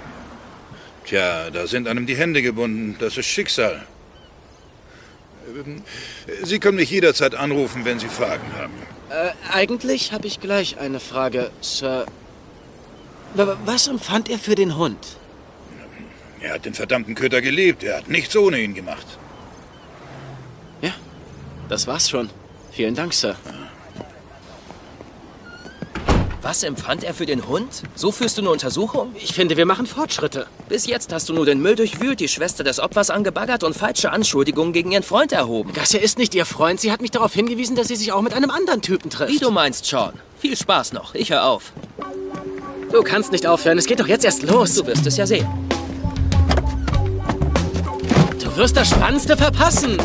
[1.06, 2.96] Tja, da sind einem die Hände gebunden.
[2.98, 3.86] Das ist Schicksal.
[6.42, 8.74] Sie können mich jederzeit anrufen, wenn Sie Fragen haben.
[9.10, 12.04] Äh, eigentlich habe ich gleich eine Frage, Sir.
[13.34, 14.98] Was empfand er für den Hund?
[16.40, 17.82] Er hat den verdammten Köter geliebt.
[17.82, 19.06] Er hat nichts ohne ihn gemacht.
[20.80, 20.92] Ja,
[21.68, 22.30] das war's schon.
[22.72, 23.36] Vielen Dank, Sir.
[26.40, 27.82] Was empfand er für den Hund?
[27.94, 29.14] So führst du eine Untersuchung?
[29.16, 30.46] Ich finde, wir machen Fortschritte.
[30.68, 34.12] Bis jetzt hast du nur den Müll durchwühlt, die Schwester des Opfers angebaggert und falsche
[34.12, 35.72] Anschuldigungen gegen ihren Freund erhoben.
[35.74, 36.80] Das hier ist nicht Ihr Freund.
[36.80, 39.32] Sie hat mich darauf hingewiesen, dass sie sich auch mit einem anderen Typen trifft.
[39.32, 40.14] Wie du meinst, Sean.
[40.38, 41.14] Viel Spaß noch.
[41.14, 41.72] Ich hör auf.
[42.90, 43.78] Du kannst nicht aufhören.
[43.78, 44.74] Es geht doch jetzt erst los.
[44.74, 45.46] Du wirst es ja sehen.
[48.42, 49.98] Du wirst das Spannendste verpassen.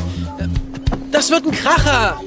[1.12, 2.20] Das wird ein Kracher.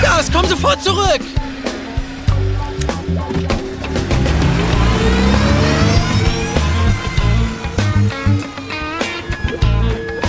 [0.00, 1.20] Gas, komm sofort zurück.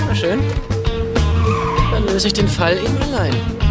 [0.07, 0.39] Na schön.
[1.91, 3.62] Dann löse ich den Fall eben allein.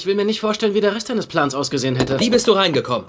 [0.00, 2.18] Ich will mir nicht vorstellen, wie der Rest deines Plans ausgesehen hätte.
[2.20, 3.06] Wie bist du reingekommen?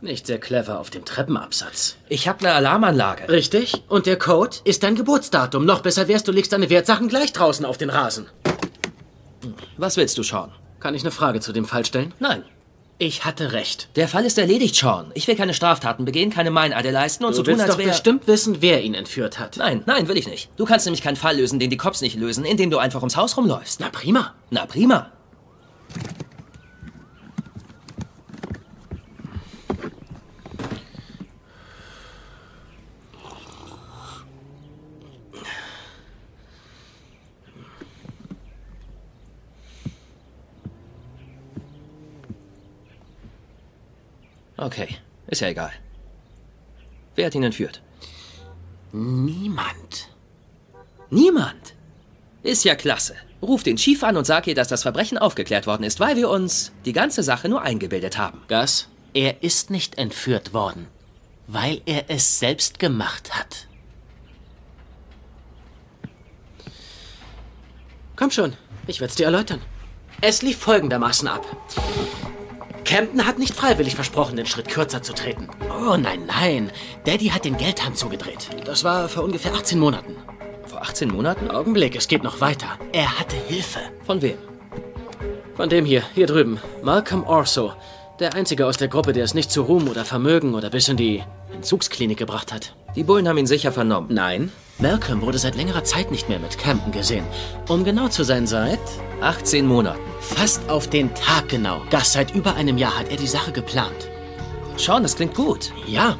[0.00, 1.94] Nicht sehr clever auf dem Treppenabsatz.
[2.08, 3.28] Ich habe eine Alarmanlage.
[3.28, 3.84] Richtig.
[3.88, 5.64] Und der Code ist dein Geburtsdatum.
[5.64, 8.26] Noch besser wärst, du legst deine Wertsachen gleich draußen auf den Rasen.
[9.76, 10.50] Was willst du, Sean?
[10.80, 12.12] Kann ich eine Frage zu dem Fall stellen?
[12.18, 12.42] Nein.
[13.02, 13.88] Ich hatte recht.
[13.96, 15.10] Der Fall ist erledigt, Sean.
[15.14, 17.88] Ich will keine Straftaten begehen, keine Meineide leisten und du so tun, willst als wäre...
[17.88, 19.56] bestimmt wissen, wer ihn entführt hat.
[19.56, 20.50] Nein, nein, will ich nicht.
[20.58, 23.16] Du kannst nämlich keinen Fall lösen, den die Cops nicht lösen, indem du einfach ums
[23.16, 23.80] Haus rumläufst.
[23.80, 24.34] Na prima.
[24.50, 25.10] Na prima.
[44.60, 44.88] Okay,
[45.26, 45.72] ist ja egal.
[47.14, 47.80] Wer hat ihn entführt?
[48.92, 50.10] Niemand.
[51.08, 51.74] Niemand?
[52.42, 53.14] Ist ja klasse.
[53.40, 56.28] Ruf den Chief an und sag ihr, dass das Verbrechen aufgeklärt worden ist, weil wir
[56.28, 58.42] uns die ganze Sache nur eingebildet haben.
[58.48, 60.88] Gas, er ist nicht entführt worden,
[61.46, 63.66] weil er es selbst gemacht hat.
[68.14, 68.52] Komm schon,
[68.86, 69.62] ich werde es dir erläutern.
[70.20, 71.46] Es lief folgendermaßen ab.
[72.84, 75.48] Camden hat nicht freiwillig versprochen, den Schritt kürzer zu treten.
[75.70, 76.70] Oh nein, nein.
[77.04, 78.48] Daddy hat den Geldhahn zugedreht.
[78.64, 80.16] Das war vor ungefähr 18 Monaten.
[80.66, 81.50] Vor 18 Monaten?
[81.50, 82.78] Augenblick, es geht noch weiter.
[82.92, 83.80] Er hatte Hilfe.
[84.04, 84.38] Von wem?
[85.56, 86.60] Von dem hier, hier drüben.
[86.82, 87.72] Malcolm Orso.
[88.18, 90.96] Der einzige aus der Gruppe, der es nicht zu Ruhm oder Vermögen oder bis in
[90.96, 92.74] die Entzugsklinik gebracht hat.
[92.96, 94.08] Die Bullen haben ihn sicher vernommen.
[94.12, 94.50] Nein.
[94.78, 97.24] Malcolm wurde seit längerer Zeit nicht mehr mit Camden gesehen.
[97.68, 98.80] Um genau zu sein, seit
[99.20, 100.00] 18 Monaten.
[100.20, 101.82] Fast auf den Tag genau.
[101.90, 104.08] Gas, seit über einem Jahr hat er die Sache geplant.
[104.76, 105.70] Sean, das klingt gut.
[105.86, 106.18] Ja.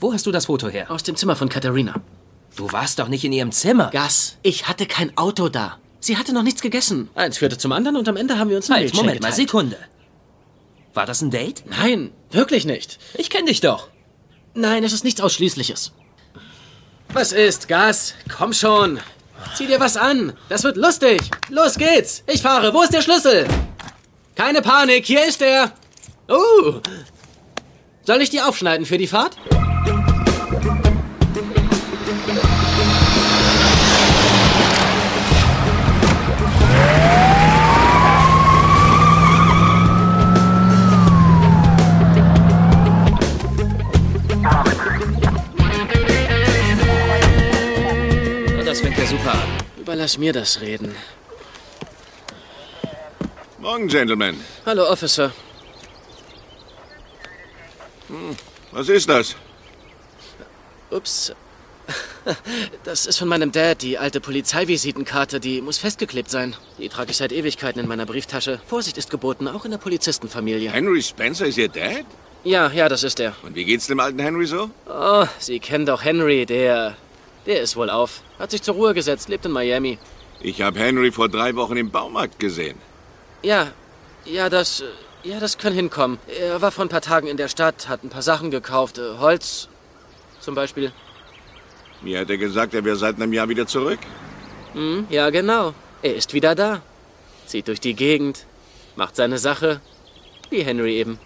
[0.00, 0.90] Wo hast du das Foto her?
[0.90, 1.94] Aus dem Zimmer von Katharina.
[2.56, 3.90] Du warst doch nicht in ihrem Zimmer.
[3.90, 5.78] Gas, ich hatte kein Auto da.
[6.00, 7.10] Sie hatte noch nichts gegessen.
[7.14, 9.48] Eins führte zum anderen und am Ende haben wir uns ein Halt, Moment mal, geteilt.
[9.48, 9.76] Sekunde.
[10.94, 11.64] War das ein Date?
[11.68, 12.98] Nein, wirklich nicht.
[13.14, 13.88] Ich kenne dich doch.
[14.56, 15.92] Nein, es ist nichts Ausschließliches.
[17.12, 18.14] Was ist, Gas?
[18.38, 19.00] Komm schon.
[19.54, 20.32] Zieh dir was an.
[20.48, 21.20] Das wird lustig.
[21.50, 22.22] Los geht's.
[22.26, 22.72] Ich fahre.
[22.72, 23.46] Wo ist der Schlüssel?
[24.34, 25.04] Keine Panik.
[25.04, 25.72] Hier ist er.
[26.28, 26.80] Uh.
[28.04, 29.36] Soll ich die aufschneiden für die Fahrt?
[49.26, 49.38] An.
[49.78, 50.94] Überlass mir das Reden.
[53.58, 54.40] Morgen, Gentlemen.
[54.64, 55.32] Hallo, Officer.
[58.08, 58.36] Hm,
[58.72, 59.36] was ist das?
[60.90, 61.32] Ups.
[62.82, 65.38] Das ist von meinem Dad, die alte Polizeivisitenkarte.
[65.38, 66.56] Die muss festgeklebt sein.
[66.78, 68.60] Die trage ich seit Ewigkeiten in meiner Brieftasche.
[68.66, 70.70] Vorsicht ist geboten, auch in der Polizistenfamilie.
[70.72, 72.04] Henry Spencer ist Ihr Dad?
[72.42, 73.34] Ja, ja, das ist er.
[73.42, 74.70] Und wie geht's dem alten Henry so?
[74.88, 76.96] Oh, Sie kennen doch Henry, der...
[77.46, 78.22] Der ist wohl auf.
[78.38, 79.98] Hat sich zur Ruhe gesetzt, lebt in Miami.
[80.40, 82.76] Ich habe Henry vor drei Wochen im Baumarkt gesehen.
[83.42, 83.68] Ja,
[84.24, 84.80] ja, das...
[84.80, 84.84] äh,
[85.28, 86.18] Ja, das kann hinkommen.
[86.40, 88.98] Er war vor ein paar Tagen in der Stadt, hat ein paar Sachen gekauft.
[88.98, 89.68] äh, Holz
[90.40, 90.92] zum Beispiel.
[92.02, 93.98] Mir hat er gesagt, er wäre seit einem Jahr wieder zurück.
[94.74, 95.74] Hm, ja, genau.
[96.02, 96.80] Er ist wieder da.
[97.46, 98.44] Zieht durch die Gegend,
[98.96, 99.80] macht seine Sache.
[100.50, 101.18] Wie Henry eben.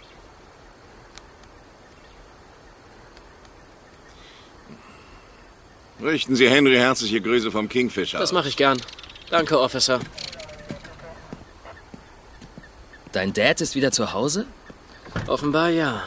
[6.02, 8.18] Richten Sie Henry herzliche Grüße vom Kingfisher.
[8.18, 8.80] Das mache ich gern.
[9.28, 10.00] Danke, Officer.
[13.12, 14.46] Dein Dad ist wieder zu Hause?
[15.26, 16.04] Offenbar ja.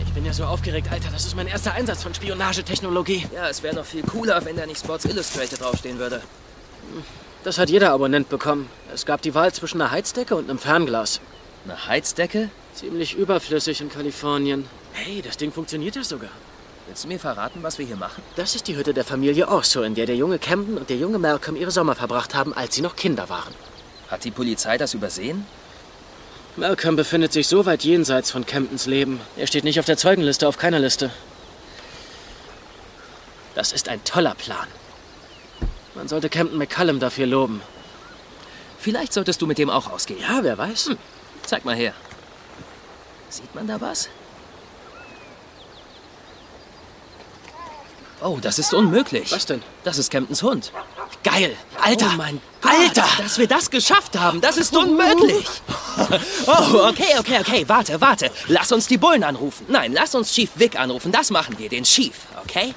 [0.00, 1.10] Ich bin ja so aufgeregt, Alter.
[1.12, 3.26] Das ist mein erster Einsatz von Spionagetechnologie.
[3.34, 6.22] Ja, es wäre noch viel cooler, wenn da nicht Sports Illustrated draufstehen würde.
[7.42, 8.70] Das hat jeder Abonnent bekommen.
[8.94, 11.20] Es gab die Wahl zwischen einer Heizdecke und einem Fernglas.
[11.64, 12.48] Eine Heizdecke?
[12.74, 14.68] Ziemlich überflüssig in Kalifornien.
[14.92, 16.30] Hey, das Ding funktioniert ja sogar.
[16.86, 18.22] Willst du mir verraten, was wir hier machen?
[18.34, 21.18] Das ist die Hütte der Familie Orso, in der der junge Camden und der junge
[21.18, 23.54] Malcolm ihre Sommer verbracht haben, als sie noch Kinder waren.
[24.08, 25.46] Hat die Polizei das übersehen?
[26.56, 29.20] Malcolm befindet sich so weit jenseits von Camptons Leben.
[29.36, 31.10] Er steht nicht auf der Zeugenliste, auf keiner Liste.
[33.54, 34.66] Das ist ein toller Plan.
[35.94, 37.62] Man sollte Campton McCallum dafür loben.
[38.78, 40.20] Vielleicht solltest du mit dem auch ausgehen.
[40.20, 40.86] Ja, wer weiß.
[40.86, 40.98] Hm.
[41.46, 41.94] Zeig mal her.
[43.34, 44.08] Sieht man da was?
[48.22, 49.32] Oh, das ist unmöglich.
[49.32, 49.60] Was denn?
[49.82, 50.70] Das ist Camptons Hund.
[51.24, 51.56] Geil!
[51.82, 52.10] Alter!
[52.12, 52.70] Oh mein Gott!
[52.72, 53.08] Alter!
[53.18, 55.46] Dass wir das geschafft haben, das ist unmöglich!
[56.46, 58.30] Oh, okay, okay, okay, warte, warte.
[58.48, 59.64] Lass uns die Bullen anrufen.
[59.68, 61.12] Nein, lass uns Chief Vic anrufen.
[61.12, 62.74] Das machen wir, den Chief, okay?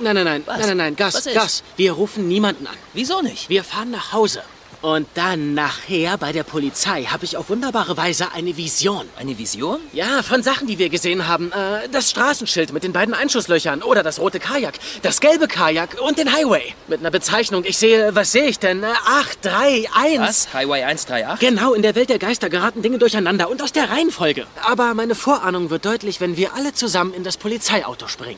[0.00, 0.58] Nein, nein, nein, Was?
[0.58, 1.24] nein, nein, nein, Gas?
[1.34, 1.62] Gas.
[1.76, 2.76] Wir rufen niemanden an.
[2.92, 3.48] Wieso nicht?
[3.48, 4.42] Wir fahren nach Hause.
[4.84, 9.08] Und dann nachher bei der Polizei habe ich auf wunderbare Weise eine Vision.
[9.16, 9.80] Eine Vision?
[9.94, 11.50] Ja, von Sachen, die wir gesehen haben.
[11.52, 16.18] Äh, das Straßenschild mit den beiden Einschusslöchern oder das rote Kajak, das gelbe Kajak und
[16.18, 16.74] den Highway.
[16.86, 17.64] Mit einer Bezeichnung.
[17.64, 18.82] Ich sehe, was sehe ich denn?
[18.82, 20.20] Äh, 831.
[20.20, 20.52] Was?
[20.52, 21.48] Highway 138?
[21.48, 24.46] Genau, in der Welt der Geister geraten Dinge durcheinander und aus der Reihenfolge.
[24.66, 28.36] Aber meine Vorahnung wird deutlich, wenn wir alle zusammen in das Polizeiauto springen.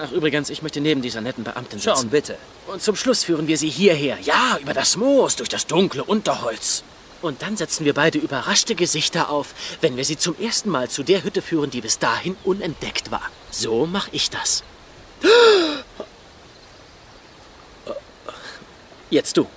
[0.00, 1.96] Ach, übrigens, ich möchte neben dieser netten Beamtin sitzen.
[1.96, 2.38] Schon, bitte.
[2.68, 4.16] Und zum Schluss führen wir sie hierher.
[4.20, 6.84] Ja, über das Moos, durch das dunkle Unterholz.
[7.20, 11.02] Und dann setzen wir beide überraschte Gesichter auf, wenn wir sie zum ersten Mal zu
[11.02, 13.28] der Hütte führen, die bis dahin unentdeckt war.
[13.50, 14.62] So mache ich das.
[19.10, 19.48] Jetzt du.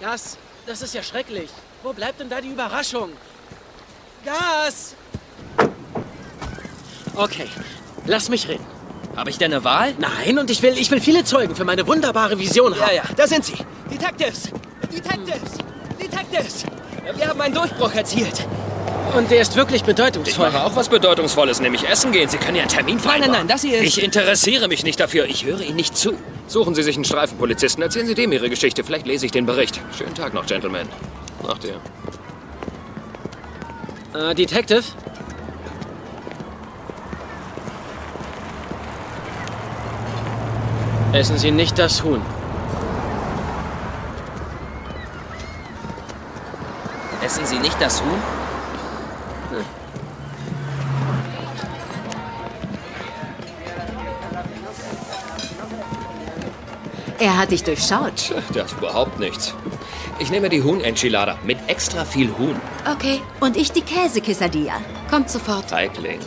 [0.00, 1.50] Gas, das ist ja schrecklich.
[1.82, 3.12] Wo bleibt denn da die Überraschung?
[4.24, 4.94] Gas!
[7.18, 7.48] Okay,
[8.06, 8.64] lass mich reden.
[9.16, 9.92] Habe ich denn eine Wahl?
[9.98, 12.90] Nein, und ich will, ich will viele Zeugen für meine wunderbare Vision haben.
[12.94, 13.54] Ja, ja, da sind sie.
[13.90, 14.44] Detectives!
[14.92, 15.50] Detectives!
[16.00, 16.64] Detectives!
[17.16, 18.46] Wir haben einen Durchbruch erzielt.
[19.16, 20.50] Und der ist wirklich Ich bedeutungsvoll.
[20.52, 22.28] mache auch was Bedeutungsvolles, nämlich essen gehen.
[22.28, 23.32] Sie können ja einen Termin Nein, vereinbaren.
[23.32, 23.96] nein, nein, das hier ist...
[23.96, 25.24] Ich interessiere mich nicht dafür.
[25.26, 26.12] Ich höre Ihnen nicht zu.
[26.46, 27.82] Suchen Sie sich einen Streifenpolizisten.
[27.82, 28.84] Erzählen Sie dem Ihre Geschichte.
[28.84, 29.80] Vielleicht lese ich den Bericht.
[29.96, 30.86] Schönen Tag noch, Gentlemen.
[31.42, 31.80] Nach dir.
[34.14, 34.84] Äh, Detective?
[41.12, 42.20] Essen Sie nicht das Huhn.
[47.24, 48.22] Essen Sie nicht das Huhn?
[57.18, 58.34] Er hat dich durchschaut.
[58.54, 59.54] Das ist überhaupt nichts.
[60.18, 62.54] Ich nehme die Huhn-Enchilada mit extra viel Huhn.
[62.90, 63.20] Okay.
[63.40, 64.74] Und ich die Käse-Quesadilla.
[65.10, 65.70] Kommt sofort.
[65.70, 66.20] Feigling.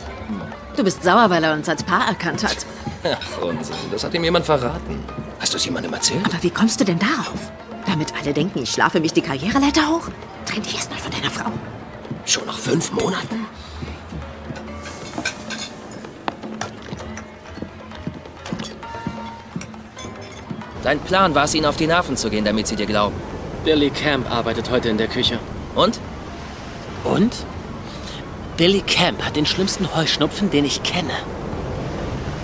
[0.76, 2.66] Du bist sauer, weil er uns als Paar erkannt hat.
[3.04, 3.76] Ach, Unsinn.
[3.90, 5.04] Das hat ihm jemand verraten.
[5.40, 6.24] Hast du es jemandem erzählt?
[6.24, 7.52] Aber wie kommst du denn darauf?
[7.86, 10.08] Damit alle denken, ich schlafe mich die Karriereleiter hoch?
[10.46, 11.50] Trenn dich erstmal von deiner Frau.
[12.24, 13.46] Schon nach fünf Monaten?
[20.84, 23.14] Dein Plan war es, ihnen auf die Nerven zu gehen, damit sie dir glauben.
[23.64, 25.38] Billy Camp arbeitet heute in der Küche.
[25.74, 26.00] Und?
[27.04, 27.34] Und?
[28.56, 31.14] Billy Camp hat den schlimmsten Heuschnupfen, den ich kenne.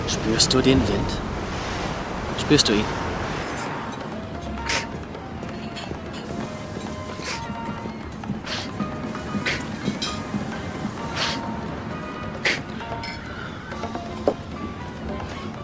[0.09, 1.11] Spürst du den Wind?
[2.39, 2.85] Spürst du ihn?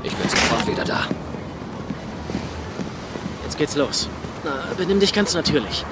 [0.04, 1.08] Ich bin sofort wieder da.
[3.44, 4.08] Jetzt geht's los.
[4.44, 5.84] Na, benimm dich ganz natürlich.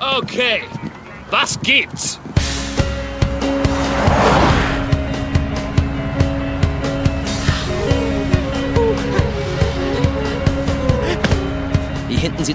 [0.00, 0.62] Okay.
[1.30, 2.18] Was gibt's?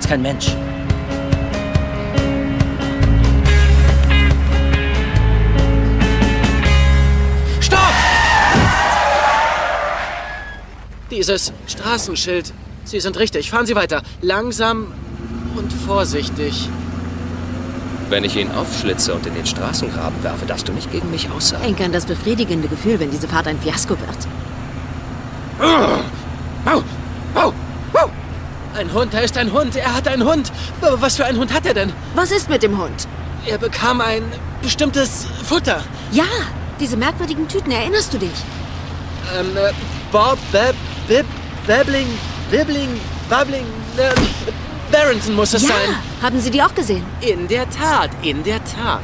[0.04, 0.48] Sieht's kein Mensch.
[7.62, 7.80] Stopp!
[11.10, 12.54] Dieses Straßenschild.
[12.84, 13.50] Sie sind richtig.
[13.50, 14.02] Fahren Sie weiter.
[14.22, 14.88] Langsam
[15.56, 16.68] und vorsichtig.
[18.10, 21.64] Wenn ich ihn aufschlitze und in den Straßengraben werfe, darfst du nicht gegen mich aussagen.
[21.64, 24.28] Denk an das befriedigende Gefühl, wenn diese Fahrt ein Fiasko wird.
[26.66, 26.70] Au!
[26.70, 26.84] Au!
[27.36, 27.54] Au!
[28.76, 29.76] Ein Hund, da ist ein Hund.
[29.76, 30.52] Er hat einen Hund.
[30.82, 31.92] Was für einen Hund hat er denn?
[32.16, 33.08] Was ist mit dem Hund?
[33.46, 34.24] Er bekam ein
[34.62, 35.84] bestimmtes Futter.
[36.12, 36.26] Ja,
[36.80, 38.32] diese merkwürdigen Tüten, erinnerst du dich?
[39.38, 39.72] Ähm, äh,
[40.12, 40.76] Bob, Beb,
[41.08, 41.26] Bib,
[41.68, 42.08] Babbling,
[42.52, 43.66] Bibbling, Babbling,
[43.98, 44.14] äh,
[44.92, 45.96] Barrington muss es ja, sein.
[46.22, 47.04] haben Sie die auch gesehen?
[47.22, 49.02] In der Tat, in der Tat.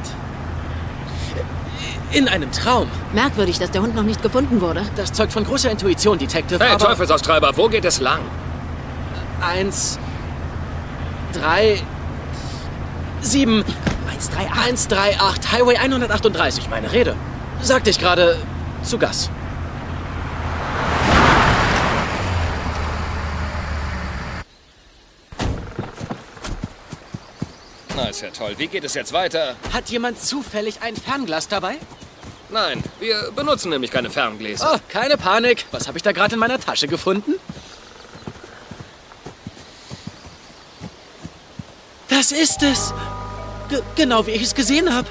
[2.11, 2.87] In einem Traum.
[3.13, 4.83] Merkwürdig, dass der Hund noch nicht gefunden wurde.
[4.95, 6.63] Das zeugt von großer Intuition, Detective.
[6.63, 8.19] Hey, aber Teufelsaustreiber, wo geht es lang?
[9.41, 9.99] Eins,
[11.33, 11.81] drei,
[13.21, 13.63] sieben.
[14.05, 15.19] Mein 138.
[15.19, 17.15] 138, Highway 138, meine Rede.
[17.61, 18.37] Sagte ich gerade
[18.83, 19.29] zu Gas.
[27.95, 28.53] Na, ist ja toll.
[28.57, 29.55] Wie geht es jetzt weiter?
[29.73, 31.75] Hat jemand zufällig ein Fernglas dabei?
[32.49, 34.71] Nein, wir benutzen nämlich keine Ferngläser.
[34.73, 35.65] Oh, keine Panik.
[35.71, 37.33] Was habe ich da gerade in meiner Tasche gefunden?
[42.09, 42.93] Das ist es.
[43.69, 45.07] G genau wie ich es gesehen habe.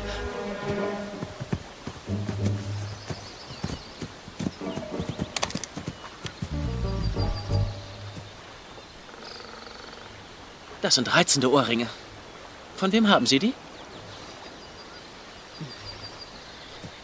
[10.83, 11.87] Das sind reizende Ohrringe.
[12.77, 13.55] Von wem haben Sie die?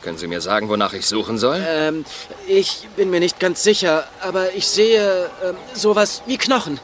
[0.03, 1.65] Können Sie mir sagen, wonach ich suchen soll?
[1.67, 2.05] Ähm,
[2.47, 6.79] ich bin mir nicht ganz sicher, aber ich sehe ähm, sowas wie Knochen.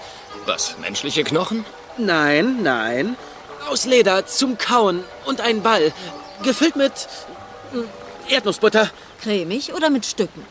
[0.46, 1.64] Was, menschliche Knochen?
[1.98, 3.16] Nein, nein.
[3.68, 5.92] Aus Leder zum Kauen und ein Ball.
[6.42, 6.92] Gefüllt mit
[7.72, 7.88] hm,
[8.28, 8.90] Erdnussbutter.
[9.20, 10.46] Cremig oder mit Stücken?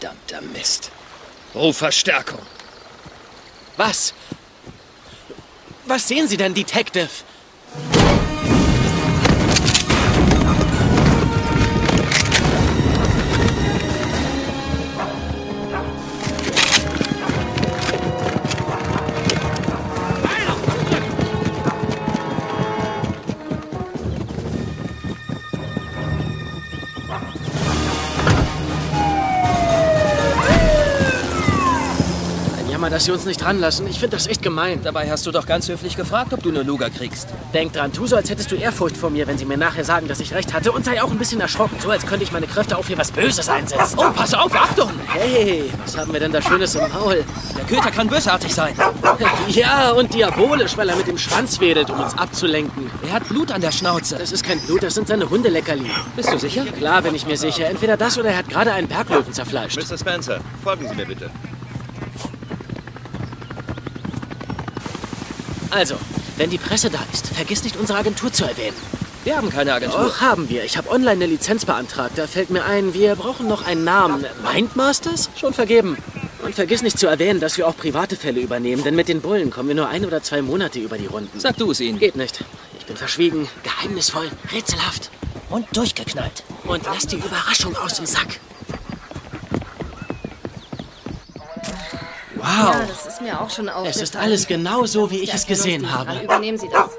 [0.00, 0.90] Verdammter Mist.
[1.54, 2.40] Ruf Verstärkung.
[3.76, 4.14] Was?
[5.86, 7.08] Was sehen Sie denn, Detective?
[33.00, 33.86] Dass Sie uns nicht ranlassen.
[33.86, 34.82] Ich finde das echt gemein.
[34.84, 37.28] Dabei hast du doch ganz höflich gefragt, ob du eine Luga kriegst.
[37.54, 40.06] Denk dran, tu so, als hättest du Ehrfurcht vor mir, wenn Sie mir nachher sagen,
[40.06, 40.70] dass ich recht hatte.
[40.70, 43.10] Und sei auch ein bisschen erschrocken, so als könnte ich meine Kräfte auf hier was
[43.10, 43.98] Böses einsetzen.
[43.98, 44.90] Oh, pass auf, Achtung!
[45.06, 47.24] Hey, was haben wir denn da Schönes im Maul?
[47.56, 48.74] Der Köter kann bösartig sein.
[49.48, 52.90] Ja, und diabolisch, weil er mit dem Schwanz wedelt, um uns abzulenken.
[53.06, 54.16] Er hat Blut an der Schnauze.
[54.16, 55.90] Das ist kein Blut, das sind seine Hundeleckerli.
[56.16, 56.64] Bist du sicher?
[56.64, 57.66] Klar, bin ich mir sicher.
[57.66, 59.76] Entweder das oder er hat gerade einen Berglöwen zerfleischt.
[59.76, 59.98] Mr.
[59.98, 61.30] Spencer, folgen Sie mir bitte.
[65.70, 65.94] Also,
[66.36, 68.76] wenn die Presse da ist, vergiss nicht, unsere Agentur zu erwähnen.
[69.22, 70.04] Wir haben keine Agentur.
[70.04, 70.64] Doch, haben wir.
[70.64, 72.16] Ich habe online eine Lizenz beantragt.
[72.16, 74.24] Da fällt mir ein, wir brauchen noch einen Namen.
[74.42, 75.28] Mindmasters?
[75.36, 75.98] Schon vergeben.
[76.42, 79.50] Und vergiss nicht zu erwähnen, dass wir auch private Fälle übernehmen, denn mit den Bullen
[79.50, 81.38] kommen wir nur ein oder zwei Monate über die Runden.
[81.38, 81.98] Sag du es ihnen.
[81.98, 82.42] Geht nicht.
[82.78, 85.10] Ich bin verschwiegen, geheimnisvoll, rätselhaft.
[85.50, 86.42] Und durchgeknallt.
[86.64, 88.40] Und lass die Überraschung aus dem Sack.
[92.40, 92.74] Wow.
[92.74, 93.90] Ja, das ist mir auch schon aufgefallen.
[93.90, 96.20] Es ist alles genau so, wie ich es gesehen habe.
[96.22, 96.90] Übernehmen Sie das.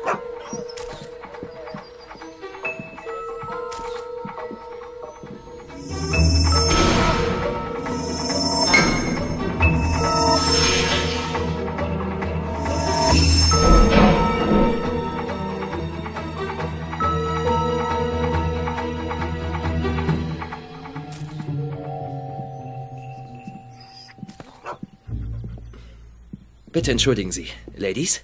[26.82, 28.22] Bitte entschuldigen Sie, Ladies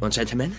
[0.00, 0.56] und Gentlemen.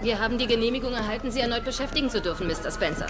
[0.00, 2.70] Wir haben die Genehmigung erhalten, Sie erneut beschäftigen zu dürfen, Mr.
[2.70, 3.06] Spencer.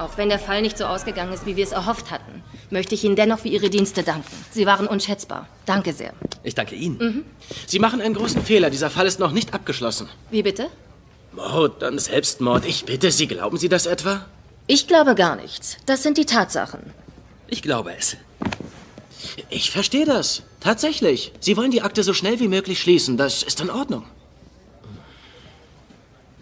[0.00, 3.04] Auch wenn der Fall nicht so ausgegangen ist, wie wir es erhofft hatten, möchte ich
[3.04, 4.34] Ihnen dennoch für Ihre Dienste danken.
[4.50, 5.46] Sie waren unschätzbar.
[5.64, 6.12] Danke sehr.
[6.42, 6.98] Ich danke Ihnen.
[6.98, 7.24] Mhm.
[7.68, 8.68] Sie machen einen großen Fehler.
[8.68, 10.08] Dieser Fall ist noch nicht abgeschlossen.
[10.32, 10.68] Wie bitte?
[11.38, 12.64] Mord, dann Selbstmord.
[12.66, 14.26] Ich bitte Sie, glauben Sie das etwa?
[14.66, 15.76] Ich glaube gar nichts.
[15.86, 16.80] Das sind die Tatsachen.
[17.46, 18.16] Ich glaube es.
[19.48, 20.42] Ich verstehe das.
[20.60, 21.32] Tatsächlich.
[21.40, 23.16] Sie wollen die Akte so schnell wie möglich schließen.
[23.16, 24.04] Das ist in Ordnung.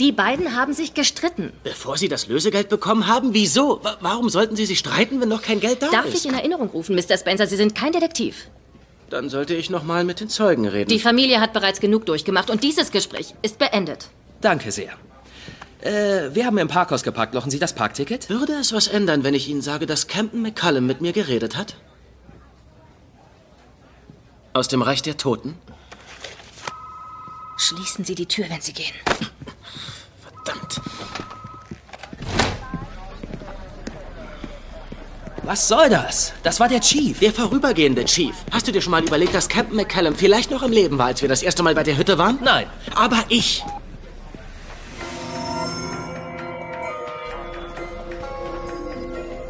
[0.01, 1.53] Die beiden haben sich gestritten.
[1.65, 3.33] Bevor Sie das Lösegeld bekommen haben?
[3.33, 3.81] Wieso?
[3.83, 6.17] Wa- warum sollten Sie sich streiten, wenn noch kein Geld da Darf ist?
[6.17, 7.17] ich in Erinnerung rufen, Mr.
[7.17, 8.49] Spencer, Sie sind kein Detektiv.
[9.09, 10.89] Dann sollte ich noch mal mit den Zeugen reden.
[10.91, 14.09] Die Familie hat bereits genug durchgemacht und dieses Gespräch ist beendet.
[14.41, 14.93] Danke sehr.
[15.81, 17.35] Äh, wir haben im Parkhaus geparkt.
[17.35, 18.29] Lochen Sie das Parkticket?
[18.29, 21.77] Würde es was ändern, wenn ich Ihnen sage, dass Campton McCullum mit mir geredet hat?
[24.53, 25.57] Aus dem Reich der Toten?
[27.59, 28.95] Schließen Sie die Tür, wenn Sie gehen.
[30.45, 30.81] Verdammt.
[35.43, 36.33] Was soll das?
[36.43, 37.21] Das war der Chief.
[37.21, 38.35] Der vorübergehende Chief.
[38.51, 41.23] Hast du dir schon mal überlegt, dass Campton McCallum vielleicht noch am Leben war, als
[41.23, 42.39] wir das erste Mal bei der Hütte waren?
[42.43, 42.67] Nein.
[42.95, 43.63] Aber ich.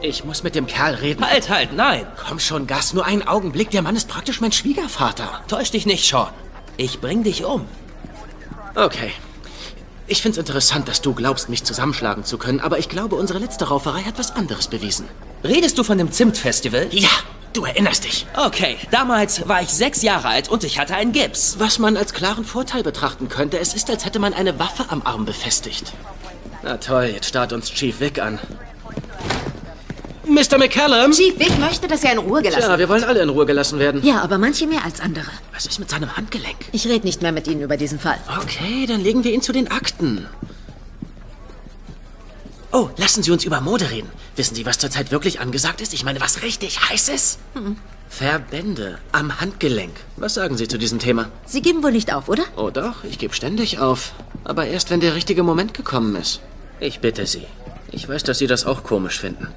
[0.06, 1.28] Ich muss mit dem Kerl reden.
[1.28, 2.06] Halt, halt, nein.
[2.16, 3.72] Komm schon, Gas, nur einen Augenblick.
[3.72, 5.42] Der Mann ist praktisch mein Schwiegervater.
[5.48, 6.28] Täusch dich nicht, Sean.
[6.76, 7.66] Ich bring dich um.
[8.76, 9.10] Okay.
[10.06, 13.66] Ich find's interessant, dass du glaubst, mich zusammenschlagen zu können, aber ich glaube, unsere letzte
[13.66, 15.08] Rauferei hat was anderes bewiesen.
[15.42, 16.86] Redest du von dem Zimtfestival?
[16.92, 17.10] Ja,
[17.52, 18.28] du erinnerst dich.
[18.36, 21.56] Okay, damals war ich sechs Jahre alt und ich hatte einen Gips.
[21.58, 25.02] Was man als klaren Vorteil betrachten könnte, es ist, als hätte man eine Waffe am
[25.02, 25.92] Arm befestigt.
[26.62, 28.38] Na toll, jetzt starrt uns Chief Vic an.
[30.28, 30.58] Mr.
[30.58, 31.12] McCallum?
[31.12, 33.78] Chief Vic möchte, dass er in Ruhe gelassen Ja, wir wollen alle in Ruhe gelassen
[33.78, 34.04] werden.
[34.04, 35.26] Ja, aber manche mehr als andere.
[35.52, 36.56] Was ist mit seinem Handgelenk?
[36.72, 38.18] Ich rede nicht mehr mit Ihnen über diesen Fall.
[38.42, 40.26] Okay, dann legen wir ihn zu den Akten.
[42.72, 44.10] Oh, lassen Sie uns über Mode reden.
[44.34, 45.94] Wissen Sie, was zurzeit wirklich angesagt ist?
[45.94, 47.38] Ich meine, was richtig heiß ist?
[47.54, 47.76] Hm.
[48.08, 49.94] Verbände am Handgelenk.
[50.16, 51.30] Was sagen Sie zu diesem Thema?
[51.46, 52.44] Sie geben wohl nicht auf, oder?
[52.56, 54.12] Oh doch, ich gebe ständig auf.
[54.44, 56.40] Aber erst, wenn der richtige Moment gekommen ist.
[56.80, 57.46] Ich bitte Sie.
[57.92, 59.48] Ich weiß, dass Sie das auch komisch finden.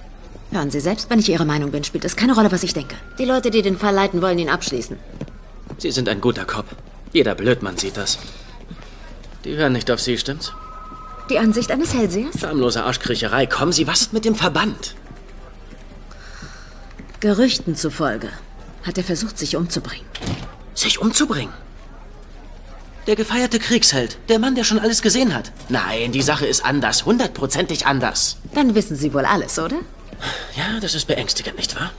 [0.52, 2.95] Hören Sie, selbst wenn ich Ihrer Meinung bin, spielt es keine Rolle, was ich denke.
[3.20, 4.97] Die Leute, die den Fall leiten, wollen ihn abschließen.
[5.78, 6.66] Sie sind ein guter Cop.
[7.14, 8.18] Jeder Blödmann sieht das.
[9.45, 10.54] Die hören nicht auf Sie, stimmt's?
[11.30, 12.39] Die Ansicht eines Hellsehers?
[12.39, 13.45] Schamlose Arschkriecherei.
[13.45, 14.95] Kommen Sie, was ist mit dem Verband?
[17.20, 18.30] Gerüchten zufolge
[18.84, 20.06] hat er versucht, sich umzubringen.
[20.74, 21.54] Sich umzubringen?
[23.08, 24.18] Der gefeierte Kriegsheld.
[24.30, 25.52] Der Mann, der schon alles gesehen hat.
[25.68, 27.06] Nein, die Sache ist anders.
[27.06, 28.38] Hundertprozentig anders.
[28.54, 29.78] Dann wissen Sie wohl alles, oder?
[30.55, 31.91] Ja, das ist beängstigend, nicht wahr?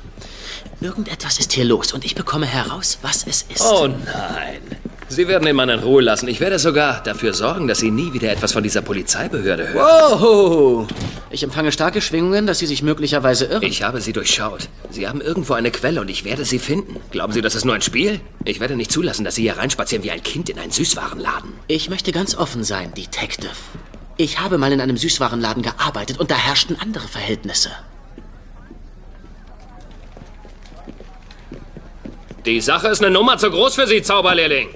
[0.81, 3.63] Irgendetwas ist hier los und ich bekomme heraus, was es ist.
[3.63, 4.61] Oh nein.
[5.09, 6.29] Sie werden den Mann in Ruhe lassen.
[6.29, 9.77] Ich werde sogar dafür sorgen, dass Sie nie wieder etwas von dieser Polizeibehörde hören.
[9.77, 10.87] Wow!
[11.31, 13.65] Ich empfange starke Schwingungen, dass Sie sich möglicherweise irren.
[13.65, 14.69] Ich habe Sie durchschaut.
[14.89, 17.01] Sie haben irgendwo eine Quelle und ich werde Sie finden.
[17.11, 18.21] Glauben Sie, das ist nur ein Spiel?
[18.45, 21.55] Ich werde nicht zulassen, dass Sie hier reinspazieren wie ein Kind in einen Süßwarenladen.
[21.67, 23.51] Ich möchte ganz offen sein, Detective.
[24.17, 27.71] Ich habe mal in einem Süßwarenladen gearbeitet und da herrschten andere Verhältnisse.
[32.47, 34.71] Die Sache ist eine Nummer zu groß für Sie, Zauberlehrling.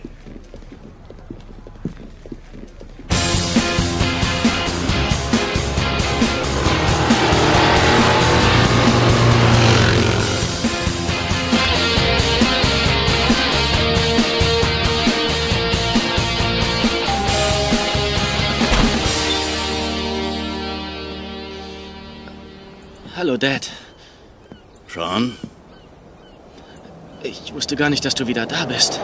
[23.16, 23.70] Hallo, Dad.
[24.86, 25.32] Sean?
[27.24, 29.00] Ich wusste gar nicht, dass du wieder da bist.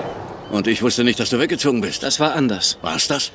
[0.51, 2.03] Und ich wusste nicht, dass du weggezogen bist.
[2.03, 2.77] Das war anders.
[2.83, 3.33] War's das?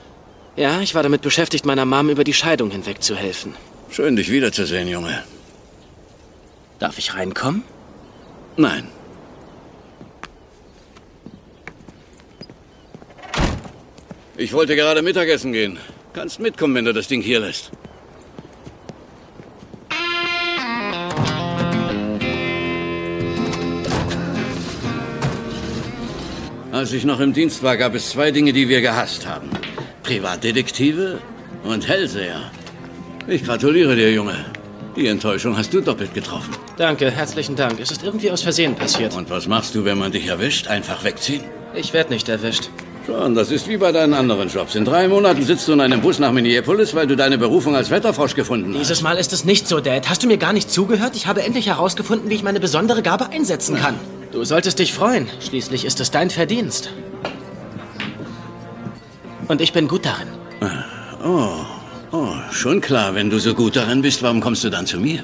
[0.55, 3.55] Ja, ich war damit beschäftigt, meiner Mom über die Scheidung hinweg zu helfen.
[3.89, 5.23] Schön, dich wiederzusehen, Junge.
[6.77, 7.63] Darf ich reinkommen?
[8.57, 8.87] Nein.
[14.37, 15.79] Ich wollte gerade Mittagessen gehen.
[16.13, 17.71] Kannst mitkommen, wenn du das Ding hier lässt.
[26.75, 29.49] Als ich noch im Dienst war, gab es zwei Dinge, die wir gehasst haben.
[30.03, 31.19] Privatdetektive
[31.63, 32.51] und Hellseher.
[33.27, 34.35] Ich gratuliere dir, Junge.
[34.97, 36.53] Die Enttäuschung hast du doppelt getroffen.
[36.75, 37.79] Danke, herzlichen Dank.
[37.79, 39.15] Es ist irgendwie aus Versehen passiert.
[39.15, 40.67] Und was machst du, wenn man dich erwischt?
[40.67, 41.45] Einfach wegziehen?
[41.73, 42.67] Ich werde nicht erwischt.
[43.05, 44.75] Schon, das ist wie bei deinen anderen Jobs.
[44.75, 47.89] In drei Monaten sitzt du in einem Bus nach Minneapolis, weil du deine Berufung als
[47.89, 48.81] Wetterfrosch gefunden hast.
[48.81, 50.09] Dieses Mal ist es nicht so, Dad.
[50.09, 51.15] Hast du mir gar nicht zugehört?
[51.15, 53.95] Ich habe endlich herausgefunden, wie ich meine besondere Gabe einsetzen kann.
[54.35, 55.29] Du solltest dich freuen.
[55.39, 56.89] Schließlich ist es dein Verdienst.
[59.47, 60.27] Und ich bin gut darin.
[61.23, 61.65] Oh,
[62.11, 63.15] oh, schon klar.
[63.15, 65.23] Wenn du so gut darin bist, warum kommst du dann zu mir?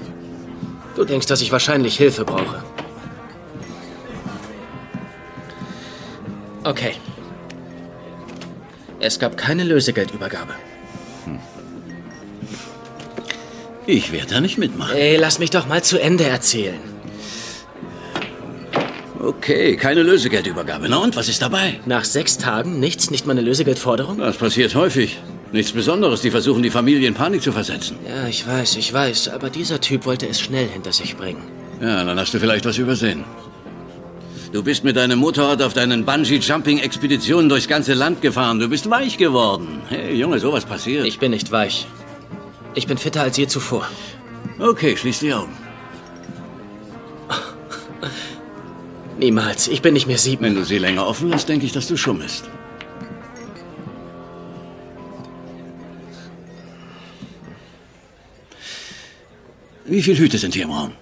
[0.95, 2.63] Du denkst, dass ich wahrscheinlich Hilfe brauche.
[6.63, 6.93] Okay.
[9.01, 10.53] Es gab keine Lösegeldübergabe.
[13.85, 14.95] Ich werde da nicht mitmachen.
[14.95, 16.90] Ey, lass mich doch mal zu Ende erzählen.
[19.23, 20.87] Okay, keine Lösegeldübergabe.
[20.89, 21.79] Na und, was ist dabei?
[21.85, 24.17] Nach sechs Tagen nichts, nicht mal eine Lösegeldforderung?
[24.17, 25.19] Das passiert häufig.
[25.51, 26.21] Nichts Besonderes.
[26.21, 27.97] Die versuchen, die Familie in Panik zu versetzen.
[28.07, 29.27] Ja, ich weiß, ich weiß.
[29.29, 31.43] Aber dieser Typ wollte es schnell hinter sich bringen.
[31.79, 33.23] Ja, dann hast du vielleicht was übersehen.
[34.51, 38.59] Du bist mit deinem Motorrad auf deinen Bungee-Jumping-Expeditionen durchs ganze Land gefahren.
[38.59, 39.81] Du bist weich geworden.
[39.87, 41.05] Hey, Junge, sowas passiert.
[41.05, 41.85] Ich bin nicht weich.
[42.73, 43.87] Ich bin fitter als je zuvor.
[44.57, 45.53] Okay, schließ die Augen.
[49.21, 49.67] Niemals.
[49.67, 50.43] Ich bin nicht mehr sieben.
[50.45, 52.49] Wenn du sie länger offen lässt, denke ich, dass du schummelst.
[59.85, 60.93] Wie viele Hüte sind hier im Raum?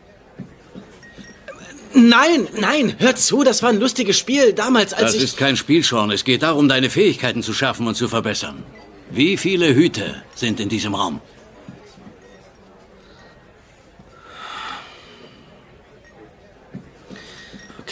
[1.93, 5.23] Nein, nein, hör zu, das war ein lustiges Spiel damals, als das ich...
[5.23, 6.11] ist kein Spiel, Sean.
[6.11, 8.63] Es geht darum, deine Fähigkeiten zu schärfen und zu verbessern.
[9.11, 11.21] Wie viele Hüte sind in diesem Raum?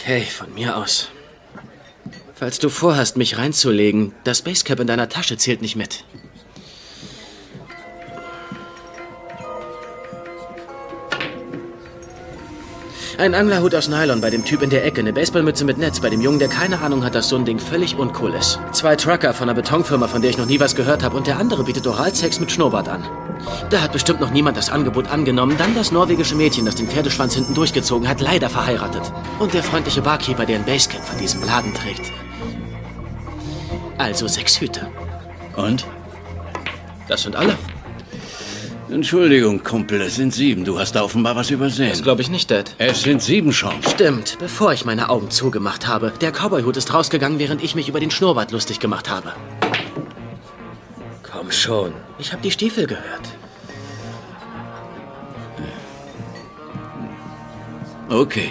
[0.08, 1.10] Okay, von mir aus.
[2.34, 6.06] Falls du vorhast, mich reinzulegen, das Basecap in deiner Tasche zählt nicht mit.
[13.18, 16.08] Ein Anglerhut aus Nylon bei dem Typ in der Ecke, eine Baseballmütze mit Netz bei
[16.08, 18.60] dem Jungen, der keine Ahnung hat, dass so ein Ding völlig uncool ist.
[18.70, 21.36] Zwei Trucker von einer Betonfirma, von der ich noch nie was gehört habe, und der
[21.36, 23.04] andere bietet Oralsex mit Schnurrbart an.
[23.70, 25.56] Da hat bestimmt noch niemand das Angebot angenommen.
[25.58, 29.02] Dann das norwegische Mädchen, das den Pferdeschwanz hinten durchgezogen hat, leider verheiratet.
[29.40, 32.12] Und der freundliche Barkeeper, der ein Basecap von diesem Laden trägt.
[33.98, 34.86] Also sechs Hüte.
[35.56, 35.84] Und?
[37.08, 37.56] Das sind alle.
[38.90, 40.64] Entschuldigung, Kumpel, es sind sieben.
[40.64, 41.90] Du hast da offenbar was übersehen.
[41.90, 42.74] Das glaube ich nicht, Dad.
[42.78, 43.74] Es sind sieben schon.
[43.86, 46.12] Stimmt, bevor ich meine Augen zugemacht habe.
[46.22, 49.32] Der Cowboyhut ist rausgegangen, während ich mich über den Schnurrbart lustig gemacht habe.
[51.22, 53.28] Komm schon, ich habe die Stiefel gehört.
[58.08, 58.48] Okay,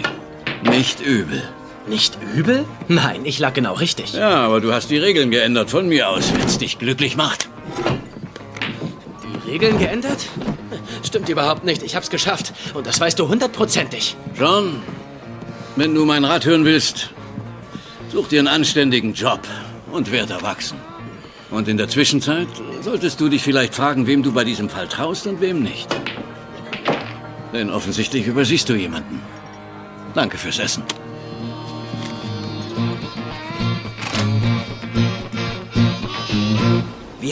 [0.62, 1.42] nicht übel.
[1.88, 2.64] Nicht übel?
[2.86, 4.12] Nein, ich lag genau richtig.
[4.12, 7.48] Ja, aber du hast die Regeln geändert von mir aus, wenn es dich glücklich macht.
[9.48, 10.26] Regeln geändert?
[11.02, 11.82] Stimmt überhaupt nicht.
[11.82, 12.52] Ich hab's geschafft.
[12.74, 14.16] Und das weißt du hundertprozentig.
[14.38, 14.82] John,
[15.76, 17.10] wenn du mein Rat hören willst,
[18.12, 19.40] such dir einen anständigen Job
[19.90, 20.78] und werd erwachsen.
[21.50, 22.48] Und in der Zwischenzeit
[22.82, 25.88] solltest du dich vielleicht fragen, wem du bei diesem Fall traust und wem nicht.
[27.54, 29.20] Denn offensichtlich übersiehst du jemanden.
[30.14, 30.82] Danke fürs Essen.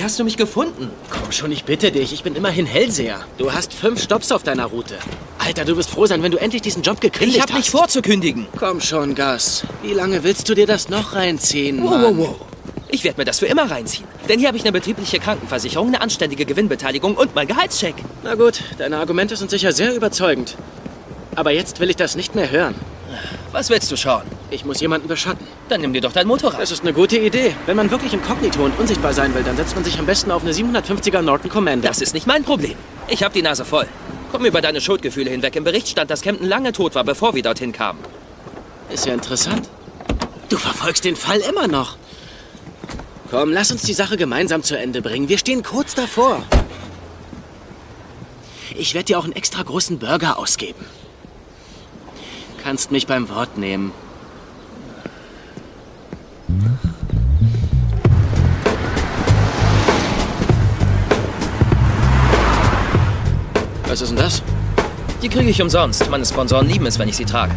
[0.07, 0.89] Hast du mich gefunden?
[1.11, 2.13] Komm schon, ich bitte dich.
[2.13, 3.19] Ich bin immerhin Hellseher.
[3.39, 4.95] Du hast fünf Stops auf deiner Route.
[5.39, 7.51] Alter, du wirst froh sein, wenn du endlich diesen Job gekündigt Ich hast.
[7.51, 8.47] hab nicht vor zu kündigen.
[8.57, 9.65] Komm schon, Gus.
[9.83, 12.19] Wie lange willst du dir das noch reinziehen, Wow, Mann?
[12.19, 12.37] wow, wow.
[12.89, 14.07] Ich werde mir das für immer reinziehen.
[14.29, 17.97] Denn hier habe ich eine betriebliche Krankenversicherung, eine anständige Gewinnbeteiligung und mein Gehaltscheck.
[18.23, 20.55] Na gut, deine Argumente sind sicher sehr überzeugend.
[21.35, 22.77] Aber jetzt will ich das nicht mehr hören.
[23.51, 24.23] Was willst du schauen?
[24.51, 25.47] Ich muss jemanden beschatten.
[25.69, 26.61] Dann nimm dir doch dein Motorrad.
[26.61, 27.55] Das ist eine gute Idee.
[27.67, 30.43] Wenn man wirklich inkognito und unsichtbar sein will, dann setzt man sich am besten auf
[30.43, 31.89] eine 750er Norton Commander.
[31.89, 32.77] Das ist nicht mein Problem.
[33.09, 33.87] Ich habe die Nase voll.
[34.31, 35.57] Komm über deine Schuldgefühle hinweg.
[35.57, 37.99] Im Bericht stand, dass Camden lange tot war, bevor wir dorthin kamen.
[38.89, 39.69] Ist ja interessant.
[40.49, 41.97] Du verfolgst den Fall immer noch.
[43.31, 45.29] Komm, lass uns die Sache gemeinsam zu Ende bringen.
[45.29, 46.45] Wir stehen kurz davor.
[48.77, 50.85] Ich werde dir auch einen extra großen Burger ausgeben.
[52.63, 53.93] Kannst mich beim Wort nehmen.
[63.89, 64.43] Was ist denn das?
[65.23, 66.09] Die kriege ich umsonst.
[66.09, 67.53] Meine Sponsoren lieben es, wenn ich sie trage.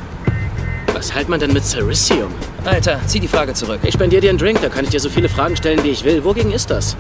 [0.93, 2.31] Was hält man denn mit Cerisium?
[2.65, 3.81] Alter, zieh die Frage zurück.
[3.83, 6.03] Ich spendiere dir einen Drink, da kann ich dir so viele Fragen stellen, wie ich
[6.03, 6.23] will.
[6.23, 6.95] Wogegen ist das?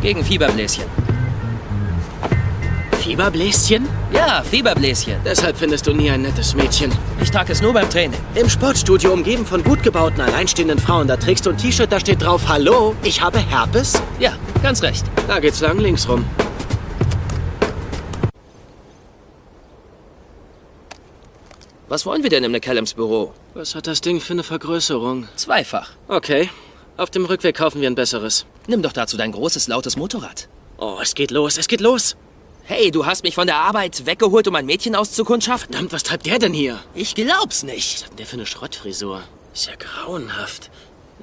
[0.00, 0.84] Gegen Fieberbläschen.
[3.08, 3.88] Fieberbläschen?
[4.12, 5.16] Ja, Fieberbläschen.
[5.24, 6.92] Deshalb findest du nie ein nettes Mädchen.
[7.22, 8.20] Ich trage es nur beim Training.
[8.34, 11.08] Im Sportstudio umgeben von gut gebauten, alleinstehenden Frauen.
[11.08, 13.94] Da trägst du ein T-Shirt, da steht drauf, Hallo, ich habe Herpes.
[14.20, 15.06] Ja, ganz recht.
[15.26, 16.22] Da geht's lang links rum.
[21.88, 23.32] Was wollen wir denn im McCallums Büro?
[23.54, 25.28] Was hat das Ding für eine Vergrößerung?
[25.34, 25.92] Zweifach.
[26.08, 26.50] Okay.
[26.98, 28.44] Auf dem Rückweg kaufen wir ein besseres.
[28.66, 30.50] Nimm doch dazu dein großes, lautes Motorrad.
[30.76, 32.14] Oh, es geht los, es geht los.
[32.70, 35.72] Hey, du hast mich von der Arbeit weggeholt, um ein Mädchen auszukundschaften?
[35.72, 36.78] Verdammt, was treibt der denn hier?
[36.94, 37.94] Ich glaub's nicht.
[37.94, 39.22] Was hat denn der für eine Schrottfrisur?
[39.54, 40.70] Ist ja grauenhaft.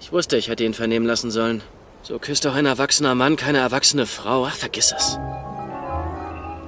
[0.02, 1.62] Ich wusste, ich hätte ihn vernehmen lassen sollen.
[2.02, 4.48] So küsst auch ein erwachsener Mann keine erwachsene Frau.
[4.48, 5.20] Ach, vergiss es.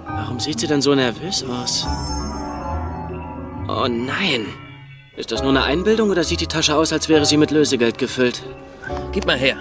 [0.05, 1.83] Warum sieht sie denn so nervös aus?
[3.67, 4.45] Oh nein.
[5.15, 7.97] Ist das nur eine Einbildung oder sieht die Tasche aus, als wäre sie mit Lösegeld
[7.97, 8.43] gefüllt?
[9.11, 9.57] Gib mal her.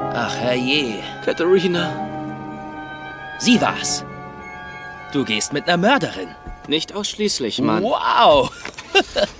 [0.00, 0.96] Ach, herrje.
[1.24, 2.13] Katharina.
[3.38, 4.04] Sie war's.
[5.12, 6.28] Du gehst mit einer Mörderin.
[6.66, 7.82] Nicht ausschließlich, Mann.
[7.82, 8.50] Wow.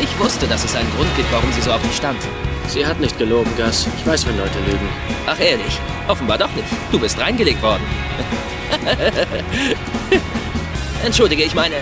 [0.00, 2.18] Ich wusste, dass es einen Grund gibt, warum sie so auf mich stand.
[2.68, 3.88] Sie hat nicht gelogen, Gus.
[3.98, 4.88] Ich weiß, wenn Leute lügen.
[5.26, 5.80] Ach, ehrlich?
[6.06, 6.68] Offenbar doch nicht.
[6.92, 7.82] Du bist reingelegt worden.
[11.04, 11.76] Entschuldige, ich meine,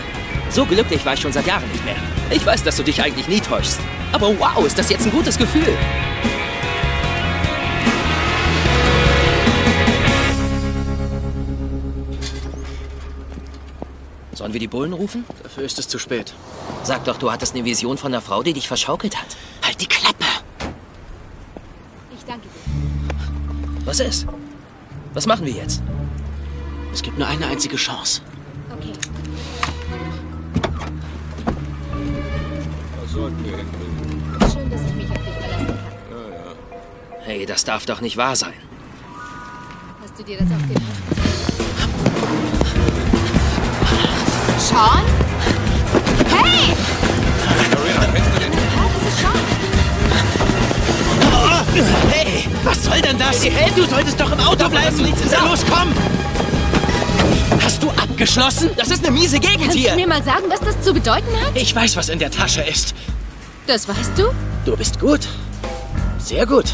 [0.52, 1.96] so glücklich war ich schon seit Jahren nicht mehr.
[2.30, 3.80] Ich weiß, dass du dich eigentlich nie täuschst.
[4.12, 5.76] Aber wow, ist das jetzt ein gutes Gefühl.
[14.34, 15.24] Sollen wir die Bullen rufen?
[15.42, 16.34] Dafür ist es zu spät.
[16.82, 19.36] Sag doch, du hattest eine Vision von einer Frau, die dich verschaukelt hat.
[19.64, 20.24] Halt die Klappe!
[22.16, 23.86] Ich danke dir.
[23.86, 24.26] Was ist?
[25.14, 25.82] Was machen wir jetzt?
[26.92, 28.22] Es gibt nur eine einzige Chance.
[33.12, 33.66] Sollten wir tun?
[34.52, 35.76] Schön, dass ich mich auf dich verlassen kann.
[36.10, 36.54] Ja, ja.
[37.24, 38.54] Hey, das darf doch nicht wahr sein.
[40.02, 40.86] Hast du dir das aufgepasst?
[44.58, 45.04] Sean?
[46.30, 46.74] Hey!
[47.70, 48.52] Carina, kennst du den?
[48.52, 48.58] Ja,
[48.94, 49.40] das ist Sean.
[52.10, 53.44] Hey, was soll denn das?
[53.44, 54.98] Hey, du solltest doch im Auto bleiben.
[54.98, 55.92] Los, komm!
[57.62, 57.90] Hast du
[58.22, 58.70] abgeschlossen?
[58.76, 59.90] Das ist eine miese Gegend Kannst hier.
[59.90, 61.52] du mir mal sagen, was das zu bedeuten hat?
[61.54, 62.94] Ich weiß, was in der Tasche ist.
[63.66, 64.24] Das weißt du?
[64.64, 65.20] Du bist gut.
[66.18, 66.66] Sehr gut.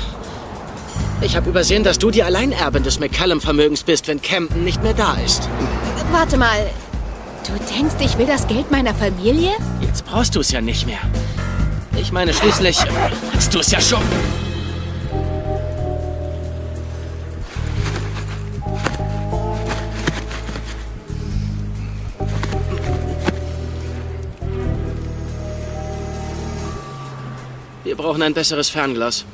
[1.20, 5.16] Ich habe übersehen, dass du die Alleinerbin des McCallum-Vermögens bist, wenn Camden nicht mehr da
[5.24, 5.48] ist.
[6.12, 6.70] Warte mal.
[7.46, 9.52] Du denkst, ich will das Geld meiner Familie?
[9.80, 10.98] Jetzt brauchst du es ja nicht mehr.
[11.96, 12.78] Ich meine, schließlich
[13.34, 14.02] hast du es ja schon.
[27.98, 29.24] Brauchen ein besseres Fernglas.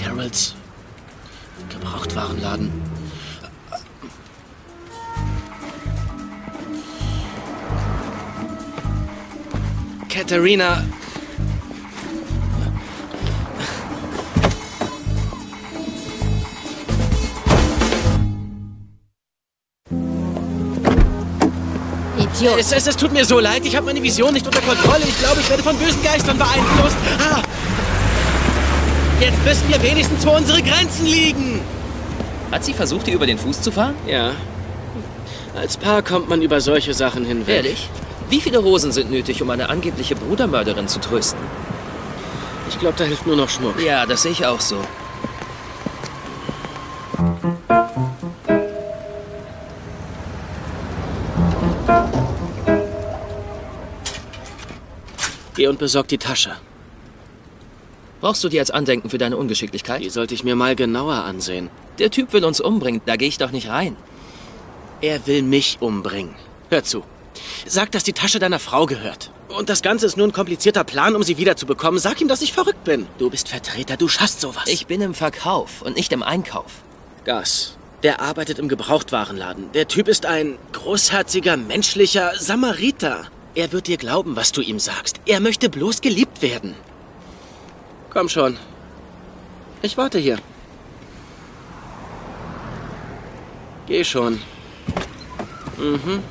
[0.00, 0.54] Carols
[1.68, 2.70] Gebrauchtwarenladen.
[10.08, 10.84] Katharina.
[22.42, 22.58] Idiot.
[22.58, 25.04] Es, es, es tut mir so leid, ich habe meine Vision nicht unter Kontrolle.
[25.06, 26.96] Ich glaube, ich werde von bösen Geistern beeinflusst.
[27.18, 27.42] Ah.
[29.20, 31.60] Jetzt müssen wir wenigstens vor unsere Grenzen liegen.
[32.50, 33.94] Hat sie versucht, dir über den Fuß zu fahren?
[34.06, 34.32] Ja.
[35.54, 37.56] Als Paar kommt man über solche Sachen hinweg.
[37.56, 37.88] Ehrlich?
[38.28, 41.40] Wie viele Rosen sind nötig, um eine angebliche Brudermörderin zu trösten?
[42.68, 43.80] Ich glaube, da hilft nur noch Schmuck.
[43.80, 44.76] Ja, das sehe ich auch so.
[55.62, 56.56] Geh und besorg die Tasche.
[58.20, 60.02] Brauchst du die als Andenken für deine Ungeschicklichkeit?
[60.02, 61.70] Die sollte ich mir mal genauer ansehen.
[62.00, 63.94] Der Typ will uns umbringen, da gehe ich doch nicht rein.
[65.00, 66.34] Er will mich umbringen.
[66.68, 67.04] Hör zu.
[67.64, 69.30] Sag, dass die Tasche deiner Frau gehört.
[69.56, 72.00] Und das Ganze ist nur ein komplizierter Plan, um sie wiederzubekommen.
[72.00, 73.06] Sag ihm, dass ich verrückt bin.
[73.18, 74.64] Du bist Vertreter, du schaffst sowas.
[74.66, 76.82] Ich bin im Verkauf und nicht im Einkauf.
[77.24, 77.76] Gas.
[78.02, 79.70] Der arbeitet im Gebrauchtwarenladen.
[79.74, 83.28] Der Typ ist ein großherziger, menschlicher Samariter.
[83.54, 85.20] Er wird dir glauben, was du ihm sagst.
[85.26, 86.74] Er möchte bloß geliebt werden.
[88.10, 88.56] Komm schon.
[89.82, 90.38] Ich warte hier.
[93.86, 94.40] Geh schon.
[95.76, 96.22] Mhm.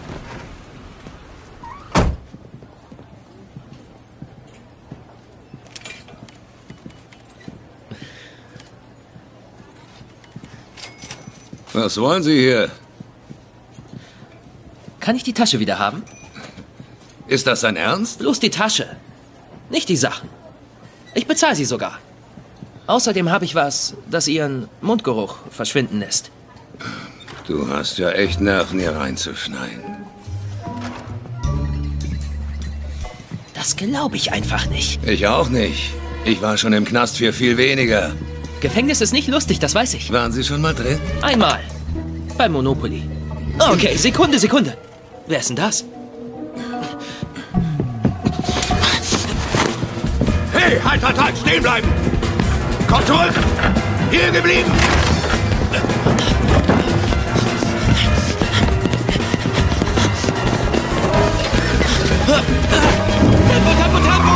[11.74, 12.72] Was wollen Sie hier?
[15.00, 16.04] Kann ich die Tasche wieder haben?
[17.32, 18.20] Ist das dein Ernst?
[18.20, 18.88] Bloß die Tasche.
[19.70, 20.28] Nicht die Sachen.
[21.14, 21.98] Ich bezahle sie sogar.
[22.88, 26.30] Außerdem habe ich was, das ihren Mundgeruch verschwinden lässt.
[27.48, 29.82] Du hast ja echt Nerven, hier reinzuschneiden.
[33.54, 35.02] Das glaube ich einfach nicht.
[35.08, 35.94] Ich auch nicht.
[36.26, 38.12] Ich war schon im Knast für viel weniger.
[38.60, 40.12] Gefängnis ist nicht lustig, das weiß ich.
[40.12, 41.00] Waren Sie schon mal drin?
[41.22, 41.62] Einmal.
[42.38, 43.04] Beim Monopoly.
[43.58, 44.76] Okay, Sekunde, Sekunde.
[45.28, 45.86] Wer ist denn das?
[50.72, 51.88] Hey, halt, halt, halt, stehen bleiben!
[52.88, 53.34] Komm zurück!
[54.10, 54.72] Hier geblieben!
[63.50, 64.32] Tempo, Tempo, Tempo!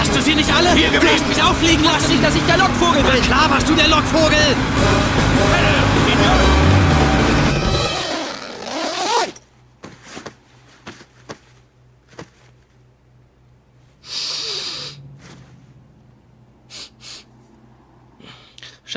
[0.00, 0.72] Hast du sie nicht alle?
[0.72, 1.14] Hier du geblieben.
[1.14, 2.10] hast mich auffliegen lassen.
[2.10, 3.22] Nicht, dass ich der Lockvogel bin.
[3.22, 4.56] Klar warst du der Lockvogel.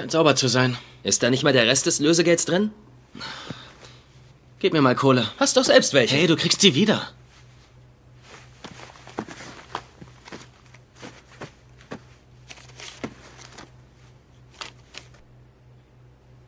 [0.01, 0.79] Scheint sauber zu sein.
[1.03, 2.71] Ist da nicht mal der Rest des Lösegelds drin?
[4.57, 5.29] Gib mir mal Kohle.
[5.37, 6.15] Hast doch selbst welche.
[6.15, 7.11] Hey, du kriegst sie wieder.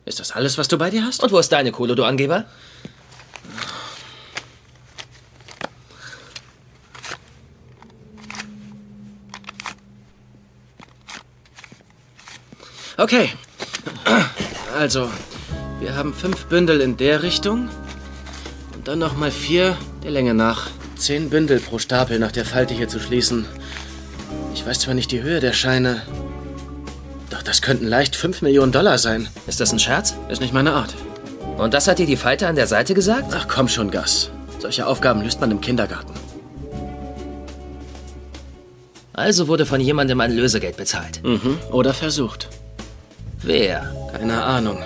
[0.04, 1.22] Ist das alles, was du bei dir hast?
[1.22, 2.46] Und wo ist deine Kohle, du Angeber?
[12.96, 13.30] Okay.
[14.76, 15.08] Also,
[15.80, 17.68] wir haben fünf Bündel in der Richtung
[18.74, 20.68] und dann noch mal vier der Länge nach.
[20.96, 23.46] Zehn Bündel pro Stapel nach der Falte hier zu schließen.
[24.54, 26.02] Ich weiß zwar nicht die Höhe der Scheine,
[27.30, 29.28] doch das könnten leicht fünf Millionen Dollar sein.
[29.46, 30.14] Ist das ein Scherz?
[30.28, 30.94] Ist nicht meine Art.
[31.58, 33.32] Und das hat dir die Falte an der Seite gesagt?
[33.36, 34.30] Ach komm schon, Gas.
[34.58, 36.12] Solche Aufgaben löst man im Kindergarten.
[39.12, 41.22] Also wurde von jemandem ein Lösegeld bezahlt.
[41.22, 41.58] Mhm.
[41.70, 42.48] Oder versucht.
[43.44, 43.92] Wer?
[44.10, 44.82] Keine Ahnung.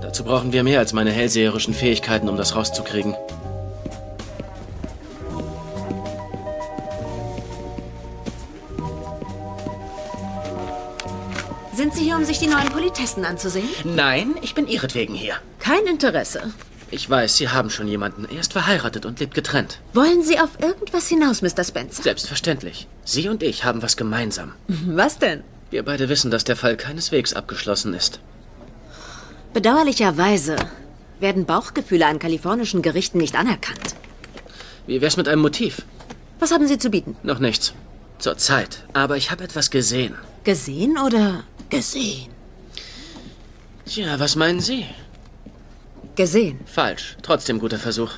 [0.00, 3.14] Dazu brauchen wir mehr als meine hellseherischen Fähigkeiten, um das rauszukriegen.
[11.74, 13.68] Sind Sie hier, um sich die neuen Politessen anzusehen?
[13.84, 15.34] Nein, ich bin ihretwegen hier.
[15.58, 16.54] Kein Interesse.
[16.90, 18.24] Ich weiß, Sie haben schon jemanden.
[18.24, 19.80] Er ist verheiratet und lebt getrennt.
[19.92, 21.64] Wollen Sie auf irgendwas hinaus, Mr.
[21.64, 22.02] Spencer?
[22.02, 22.88] Selbstverständlich.
[23.04, 24.54] Sie und ich haben was gemeinsam.
[24.68, 25.42] Was denn?
[25.70, 28.20] Wir beide wissen, dass der Fall keineswegs abgeschlossen ist.
[29.52, 30.56] Bedauerlicherweise
[31.18, 33.96] werden Bauchgefühle an kalifornischen Gerichten nicht anerkannt.
[34.86, 35.82] Wie wär's mit einem Motiv?
[36.38, 37.16] Was haben Sie zu bieten?
[37.22, 37.72] Noch nichts.
[38.18, 38.84] Zur Zeit.
[38.92, 40.14] Aber ich habe etwas gesehen.
[40.44, 42.28] Gesehen oder gesehen?
[43.86, 44.86] Tja, was meinen Sie?
[46.14, 46.60] Gesehen.
[46.66, 47.16] Falsch.
[47.22, 48.12] Trotzdem guter Versuch.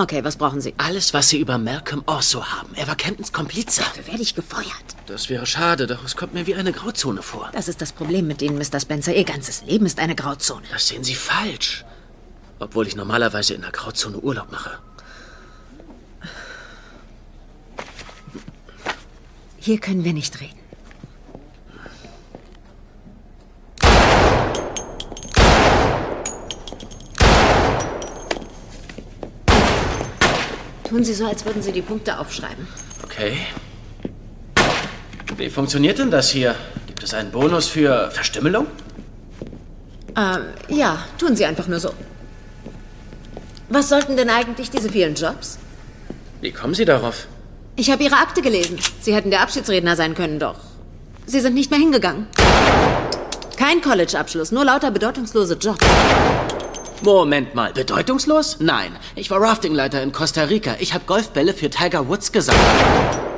[0.00, 0.74] Okay, was brauchen Sie?
[0.76, 2.72] Alles, was Sie über Malcolm Orso haben.
[2.76, 3.80] Er war Kentons Komplize.
[3.80, 4.94] Dafür werde ich gefeuert.
[5.06, 7.50] Das wäre schade, doch es kommt mir wie eine Grauzone vor.
[7.52, 8.78] Das ist das Problem mit Ihnen, Mr.
[8.78, 9.12] Spencer.
[9.12, 10.62] Ihr ganzes Leben ist eine Grauzone.
[10.70, 11.84] Das sehen Sie falsch.
[12.60, 14.78] Obwohl ich normalerweise in der Grauzone Urlaub mache.
[19.58, 20.57] Hier können wir nicht reden.
[30.88, 32.66] Tun Sie so, als würden Sie die Punkte aufschreiben.
[33.04, 33.36] Okay.
[35.36, 36.54] Wie funktioniert denn das hier?
[36.86, 38.66] Gibt es einen Bonus für Verstümmelung?
[40.16, 41.92] Ähm, ja, tun Sie einfach nur so.
[43.68, 45.58] Was sollten denn eigentlich diese vielen Jobs?
[46.40, 47.26] Wie kommen Sie darauf?
[47.76, 48.78] Ich habe Ihre Akte gelesen.
[49.00, 50.58] Sie hätten der Abschiedsredner sein können, doch.
[51.26, 52.26] Sie sind nicht mehr hingegangen.
[53.56, 55.84] Kein College-Abschluss, nur lauter bedeutungslose Jobs.
[57.02, 58.56] Moment mal, bedeutungslos?
[58.60, 60.76] Nein, ich war Raftingleiter in Costa Rica.
[60.80, 62.62] Ich habe Golfbälle für Tiger Woods gesammelt.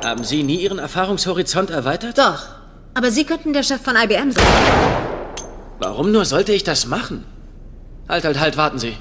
[0.03, 2.17] Haben Sie nie Ihren Erfahrungshorizont erweitert?
[2.17, 2.43] Doch,
[2.93, 4.45] aber Sie könnten der Chef von IBM sein.
[5.79, 7.25] Warum nur sollte ich das machen?
[8.09, 8.97] Halt, halt, halt, warten Sie.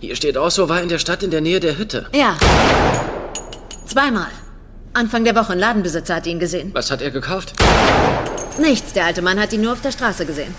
[0.00, 2.06] Hier steht Osso war in der Stadt in der Nähe der Hütte.
[2.14, 2.36] Ja.
[3.86, 4.28] Zweimal.
[4.92, 6.70] Anfang der Woche ein Ladenbesitzer hat ihn gesehen.
[6.72, 7.52] Was hat er gekauft?
[8.58, 10.54] Nichts, der alte Mann hat ihn nur auf der Straße gesehen.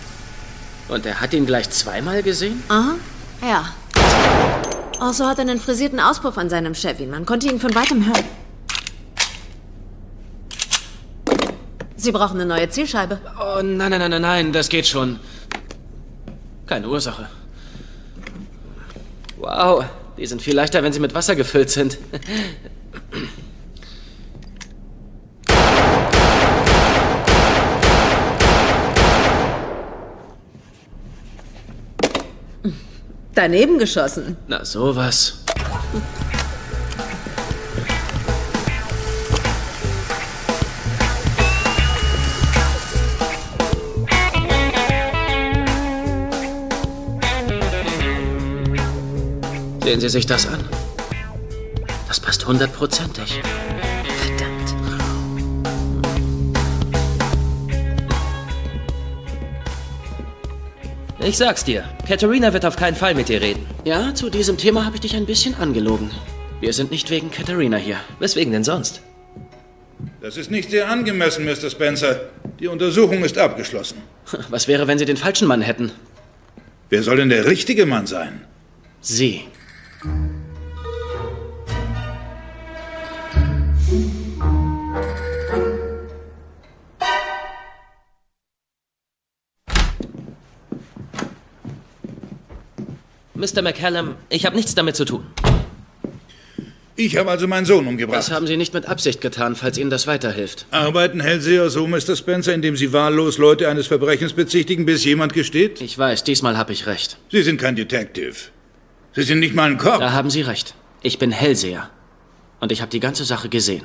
[0.88, 2.62] Und er hat ihn gleich zweimal gesehen?
[2.68, 2.96] Aha,
[3.42, 3.74] ja.
[5.00, 7.06] Osso hat einen frisierten Auspuff an seinem Chevy.
[7.06, 8.24] Man konnte ihn von weitem hören.
[11.98, 13.20] Sie brauchen eine neue Zielscheibe.
[13.40, 15.20] Oh, nein, nein, nein, nein, nein, das geht schon.
[16.68, 17.28] Keine Ursache.
[19.38, 19.86] Wow,
[20.18, 21.98] die sind viel leichter, wenn sie mit Wasser gefüllt sind.
[33.36, 34.38] Daneben geschossen.
[34.48, 35.40] Na, sowas.
[49.84, 50.64] Sehen Sie sich das an.
[52.08, 53.42] Das passt hundertprozentig.
[61.26, 63.66] Ich sag's dir, Katharina wird auf keinen Fall mit dir reden.
[63.84, 66.12] Ja, zu diesem Thema habe ich dich ein bisschen angelogen.
[66.62, 67.98] Wir sind nicht wegen Katharina hier.
[68.20, 69.02] Weswegen denn sonst?
[70.22, 71.72] Das ist nicht sehr angemessen, Mr.
[71.72, 72.30] Spencer.
[72.60, 74.04] Die Untersuchung ist abgeschlossen.
[74.50, 75.92] Was wäre, wenn Sie den falschen Mann hätten?
[76.92, 78.42] Wer soll denn der richtige Mann sein?
[79.02, 79.46] Sie.
[93.36, 93.62] Mr.
[93.62, 95.26] McCallum, ich habe nichts damit zu tun.
[96.98, 98.18] Ich habe also meinen Sohn umgebracht.
[98.18, 100.66] Das haben Sie nicht mit Absicht getan, falls Ihnen das weiterhilft.
[100.72, 102.16] Arbeiten Hellseher so, Mr.
[102.16, 105.82] Spencer, indem Sie wahllos Leute eines Verbrechens bezichtigen, bis jemand gesteht?
[105.82, 107.18] Ich weiß, diesmal habe ich recht.
[107.30, 108.36] Sie sind kein Detective.
[109.14, 110.00] Sie sind nicht mal ein Cop.
[110.00, 110.74] Da haben Sie recht.
[111.02, 111.90] Ich bin Hellseher.
[112.62, 113.84] Und ich habe die ganze Sache gesehen.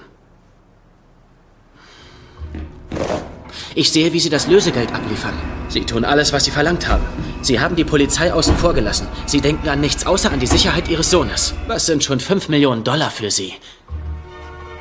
[3.75, 5.35] Ich sehe, wie Sie das Lösegeld abliefern.
[5.69, 7.05] Sie tun alles, was Sie verlangt haben.
[7.43, 9.07] Sie haben die Polizei außen vor gelassen.
[9.27, 11.55] Sie denken an nichts außer an die Sicherheit Ihres Sohnes.
[11.69, 13.55] Was sind schon fünf Millionen Dollar für Sie?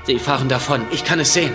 [0.05, 0.81] Sie fahren davon.
[0.91, 1.53] Ich kann es sehen.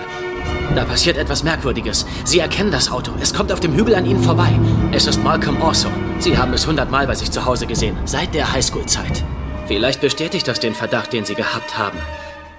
[0.75, 2.07] Da passiert etwas Merkwürdiges.
[2.25, 3.13] Sie erkennen das Auto.
[3.21, 4.49] Es kommt auf dem Hügel an Ihnen vorbei.
[4.93, 5.89] Es ist Malcolm Orso.
[6.21, 7.97] Sie haben es hundertmal bei sich zu Hause gesehen.
[8.05, 9.25] Seit der Highschool-Zeit.
[9.67, 11.99] Vielleicht bestätigt das den Verdacht, den Sie gehabt haben.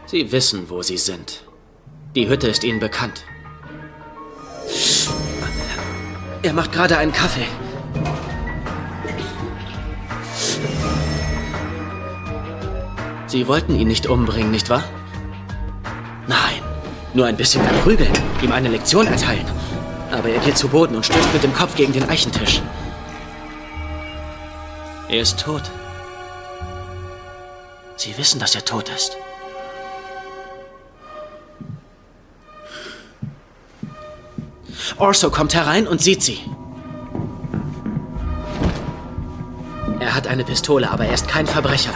[0.05, 1.43] Sie wissen, wo Sie sind.
[2.15, 3.23] Die Hütte ist Ihnen bekannt.
[6.41, 7.47] Er macht gerade einen Kaffee.
[13.27, 14.83] Sie wollten ihn nicht umbringen, nicht wahr?
[16.27, 16.61] Nein,
[17.13, 19.45] nur ein bisschen verprügeln, ihm eine Lektion erteilen.
[20.11, 22.61] Aber er geht zu Boden und stößt mit dem Kopf gegen den Eichentisch.
[25.09, 25.63] Er ist tot.
[27.95, 29.17] Sie wissen, dass er tot ist.
[34.97, 36.39] Orso kommt herein und sieht sie.
[39.99, 41.93] Er hat eine Pistole, aber er ist kein Verbrecher.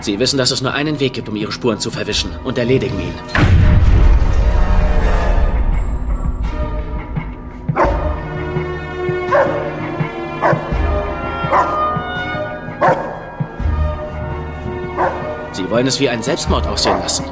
[0.00, 2.98] Sie wissen, dass es nur einen Weg gibt, um ihre Spuren zu verwischen und erledigen
[2.98, 3.37] ihn.
[15.78, 17.24] Wollen es wie ein Selbstmord aussehen lassen.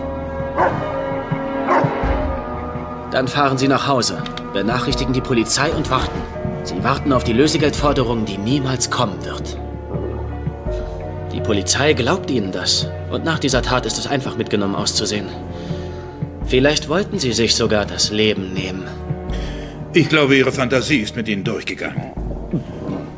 [3.10, 4.22] Dann fahren Sie nach Hause,
[4.52, 6.20] benachrichtigen die Polizei und warten.
[6.62, 9.58] Sie warten auf die Lösegeldforderung, die niemals kommen wird.
[11.32, 12.88] Die Polizei glaubt Ihnen das.
[13.10, 15.26] Und nach dieser Tat ist es einfach mitgenommen auszusehen.
[16.44, 18.84] Vielleicht wollten Sie sich sogar das Leben nehmen.
[19.92, 22.12] Ich glaube, Ihre Fantasie ist mit Ihnen durchgegangen.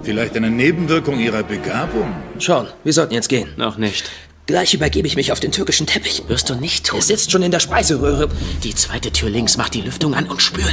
[0.02, 2.16] Vielleicht eine Nebenwirkung Ihrer Begabung?
[2.38, 3.50] Sean, wir sollten jetzt gehen.
[3.58, 4.10] Noch nicht.
[4.48, 6.22] Gleich übergebe ich mich auf den türkischen Teppich.
[6.26, 6.98] Wirst du nicht tun.
[6.98, 8.30] Er sitzt schon in der Speiseröhre.
[8.64, 10.64] Die zweite Tür links, mach die Lüftung an und spül.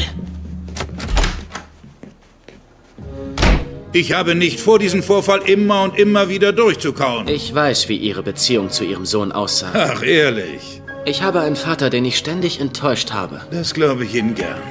[3.91, 7.27] Ich habe nicht vor, diesen Vorfall immer und immer wieder durchzukauen.
[7.27, 9.71] Ich weiß, wie Ihre Beziehung zu Ihrem Sohn aussah.
[9.73, 10.81] Ach, ehrlich.
[11.03, 13.41] Ich habe einen Vater, den ich ständig enttäuscht habe.
[13.51, 14.61] Das glaube ich Ihnen gern.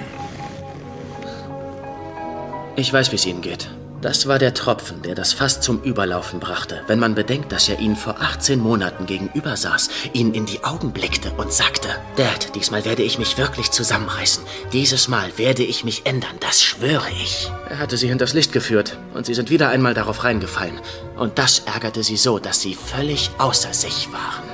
[2.76, 3.68] Ich weiß, wie es Ihnen geht.
[4.04, 7.78] Das war der Tropfen, der das Fass zum Überlaufen brachte, wenn man bedenkt, dass er
[7.78, 12.84] Ihnen vor 18 Monaten gegenüber saß, Ihnen in die Augen blickte und sagte, Dad, diesmal
[12.84, 14.44] werde ich mich wirklich zusammenreißen.
[14.74, 17.50] Dieses Mal werde ich mich ändern, das schwöre ich.
[17.70, 20.78] Er hatte Sie hinters Licht geführt und Sie sind wieder einmal darauf reingefallen.
[21.16, 24.53] Und das ärgerte Sie so, dass Sie völlig außer sich waren.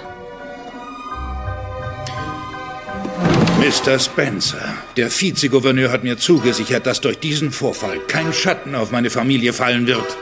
[3.60, 3.98] Mr.
[3.98, 9.52] Spencer, der Vizegouverneur hat mir zugesichert, dass durch diesen Vorfall kein Schatten auf meine Familie
[9.52, 10.16] fallen wird.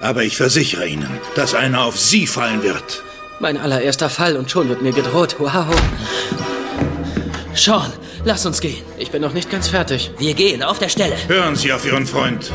[0.00, 3.04] Aber ich versichere Ihnen, dass einer auf Sie fallen wird.
[3.38, 5.36] Mein allererster Fall und schon wird mir gedroht.
[5.38, 5.66] Wow.
[7.54, 7.92] Sean,
[8.24, 8.82] lass uns gehen.
[8.98, 10.10] Ich bin noch nicht ganz fertig.
[10.18, 11.14] Wir gehen auf der Stelle.
[11.28, 12.50] Hören Sie auf Ihren Freund.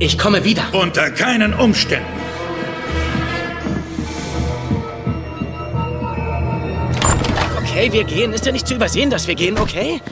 [0.00, 0.64] Ich komme wieder.
[0.72, 2.21] Unter keinen Umständen.
[7.72, 8.34] Okay, wir gehen.
[8.34, 10.02] Ist ja nicht zu übersehen, dass wir gehen, okay?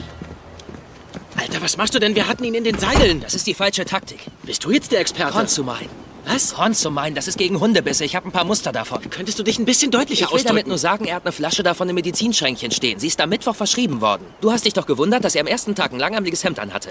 [1.37, 2.15] Alter, was machst du denn?
[2.15, 3.21] Wir hatten ihn in den Seilen.
[3.21, 4.19] Das ist die falsche Taktik.
[4.41, 5.33] Bist du jetzt der Experte?
[5.33, 5.87] Konsumain.
[6.25, 6.55] Was?
[6.55, 8.03] Konsumain, das ist gegen Hundebisse.
[8.03, 9.07] Ich habe ein paar Muster davon.
[9.11, 10.47] Könntest du dich ein bisschen deutlicher Ich will ausdrücken?
[10.47, 12.97] damit nur sagen, er hat eine Flasche davon im Medizinschränkchen stehen.
[12.99, 14.25] Sie ist am Mittwoch verschrieben worden.
[14.41, 16.89] Du hast dich doch gewundert, dass er am ersten Tag ein langärmeliges Hemd anhatte.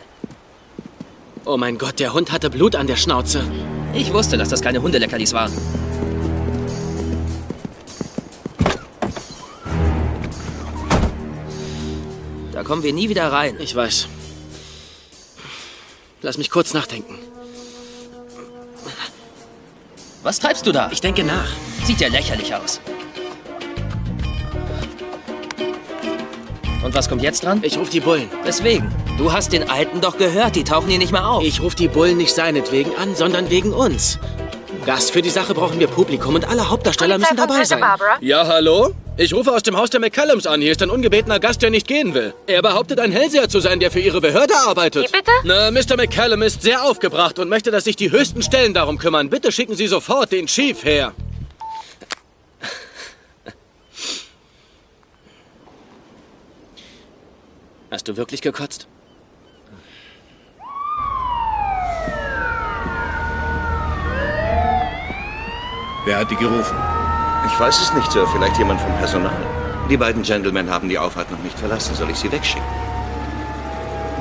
[1.47, 3.43] Oh mein Gott, der Hund hatte Blut an der Schnauze.
[3.93, 5.53] Ich wusste, dass das keine Hundeleckerlis waren.
[12.71, 13.57] Kommen wir nie wieder rein.
[13.59, 14.07] Ich weiß.
[16.23, 17.19] Lass mich kurz nachdenken.
[20.23, 20.89] Was treibst du da?
[20.93, 21.49] Ich denke nach.
[21.83, 22.81] Sieht ja lächerlich aus.
[26.85, 27.59] Und was kommt jetzt dran?
[27.65, 28.31] Ich rufe die Bullen.
[28.47, 28.95] Deswegen.
[29.19, 31.43] Du hast den Alten doch gehört, die tauchen hier nicht mehr auf.
[31.43, 34.21] Ich rufe die Bullen nicht seinetwegen an, sondern wegen uns.
[34.87, 37.83] Gast, für die Sache brauchen wir Publikum und alle Hauptdarsteller müssen dabei sein.
[38.21, 38.95] Ja, hallo?
[39.23, 40.63] Ich rufe aus dem Haus der McCallums an.
[40.63, 42.33] Hier ist ein ungebetener Gast, der nicht gehen will.
[42.47, 45.09] Er behauptet, ein Hellseher zu sein, der für Ihre Behörde arbeitet.
[45.09, 45.31] Wie bitte?
[45.45, 45.99] Na, Mr.
[45.99, 49.29] McCallum ist sehr aufgebracht und möchte, dass sich die höchsten Stellen darum kümmern.
[49.29, 51.13] Bitte schicken Sie sofort den Chief her.
[57.91, 58.87] Hast du wirklich gekotzt?
[66.07, 66.90] Wer hat die gerufen?
[67.53, 68.27] Ich weiß es nicht, Sir.
[68.29, 69.37] Vielleicht jemand vom Personal.
[69.91, 71.95] Die beiden Gentlemen haben die Auffahrt noch nicht verlassen.
[71.95, 72.67] Soll ich sie wegschicken?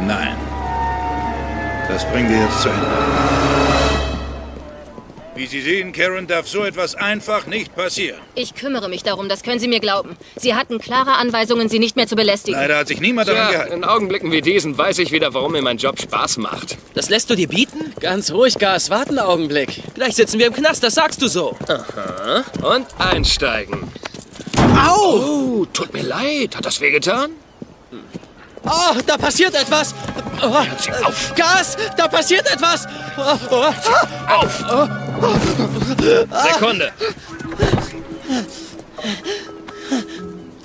[0.01, 0.35] Nein.
[1.87, 3.68] Das bringen wir jetzt zu Ende.
[5.39, 8.19] Wie Sie sehen, Karen, darf so etwas einfach nicht passieren.
[8.35, 10.17] Ich kümmere mich darum, das können Sie mir glauben.
[10.35, 12.59] Sie hatten klare Anweisungen, Sie nicht mehr zu belästigen.
[12.59, 13.73] Leider hat sich niemand daran Tja, gehalten.
[13.77, 16.77] in Augenblicken wie diesen weiß ich wieder, warum mir mein Job Spaß macht.
[16.93, 17.93] Das lässt du dir bieten?
[18.01, 18.89] Ganz ruhig, Gas.
[18.89, 19.81] Warten einen Augenblick.
[19.95, 21.55] Gleich sitzen wir im Knast, das sagst du so.
[21.69, 22.43] Aha.
[22.75, 23.83] Und einsteigen.
[24.77, 25.61] Au!
[25.61, 26.57] Oh, tut mir leid.
[26.57, 27.31] Hat das wehgetan?
[28.65, 29.93] Oh, da passiert etwas.
[30.41, 31.33] Oh, auf.
[31.35, 32.85] Gas, da passiert etwas.
[33.17, 33.73] Oh.
[34.27, 34.63] Auf!
[36.53, 36.91] Sekunde.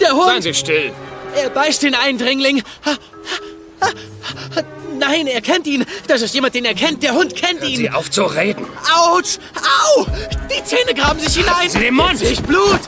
[0.00, 0.26] Der Hund.
[0.26, 0.92] Seien Sie still.
[1.36, 2.62] Er beißt den Eindringling.
[4.98, 5.84] Nein, er kennt ihn.
[6.06, 7.02] Das ist jemand, den er kennt.
[7.02, 7.76] Der Hund kennt Hören ihn.
[7.76, 8.66] Sie auf zu reden.
[8.94, 9.38] Autsch!
[9.56, 10.06] Au!
[10.48, 11.68] Die Zähne graben sich hinein.
[11.68, 12.22] Sie den Mund.
[12.22, 12.80] Ich Blut.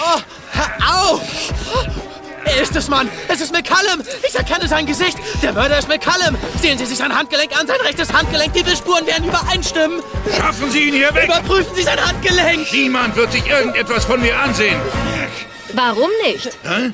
[0.00, 0.20] Oh,
[2.68, 3.08] ist es, Mann!
[3.28, 4.02] Es ist McCallum!
[4.26, 5.16] Ich erkenne sein Gesicht!
[5.42, 6.36] Der Mörder ist McCallum!
[6.60, 10.02] Sehen Sie sich sein Handgelenk an, sein rechtes Handgelenk, die Spuren werden übereinstimmen!
[10.36, 11.24] Schaffen Sie ihn hier weg!
[11.24, 12.70] Überprüfen Sie sein Handgelenk!
[12.72, 14.78] Niemand wird sich irgendetwas von mir ansehen!
[15.72, 16.50] Warum nicht?
[16.64, 16.92] Hä?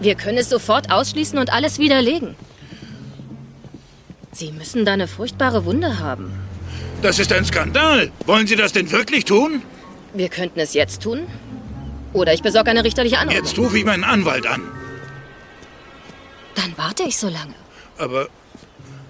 [0.00, 2.34] Wir können es sofort ausschließen und alles widerlegen.
[4.32, 6.32] Sie müssen da eine furchtbare Wunde haben.
[7.00, 8.10] Das ist ein Skandal!
[8.26, 9.62] Wollen Sie das denn wirklich tun?
[10.14, 11.26] Wir könnten es jetzt tun.
[12.12, 13.44] Oder ich besorge eine richterliche Anordnung.
[13.44, 14.62] Jetzt rufe ich meinen Anwalt an.
[16.54, 17.54] Dann warte ich so lange.
[17.98, 18.28] Aber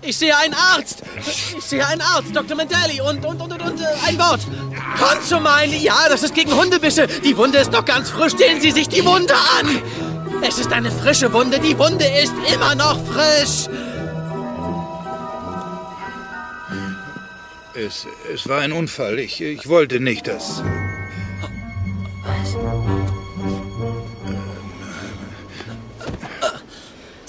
[0.03, 1.03] Ich sehe einen Arzt!
[1.25, 2.57] Ich sehe einen Arzt, Dr.
[2.57, 4.41] Mandelli und, und, und, und, und äh, ein Wort.
[4.99, 5.81] Kommt zu meinen.
[5.81, 7.07] Ja, das ist gegen Hundebisse.
[7.07, 8.35] Die Wunde ist noch ganz frisch.
[8.37, 9.83] Sehen Sie sich die Wunde an!
[10.43, 11.61] Es ist eine frische Wunde.
[11.61, 13.69] Die Wunde ist immer noch frisch.
[17.75, 19.19] es, es war ein Unfall.
[19.19, 20.63] Ich, ich wollte nicht, dass...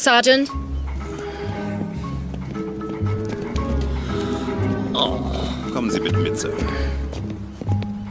[0.04, 0.50] Sergeant,
[5.72, 6.52] Kommen Sie bitte mit, Sir.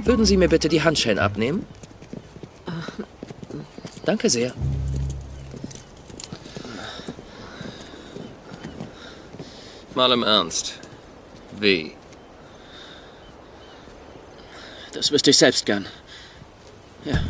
[0.03, 1.67] Würden Sie mir bitte die Handschellen abnehmen?
[4.07, 4.55] Danke sehr.
[9.95, 10.79] Mal im Ernst.
[11.61, 11.93] Wie?
[14.95, 15.87] Das wüsste ich selbst gern.
[17.05, 17.21] Ja.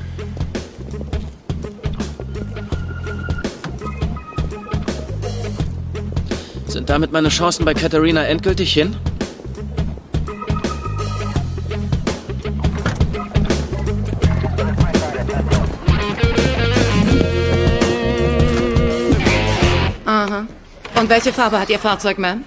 [6.73, 8.97] Sind damit meine Chancen bei Katharina endgültig hin?
[20.07, 20.47] Aha.
[20.95, 22.41] Und welche Farbe hat Ihr Fahrzeug, Ma'am?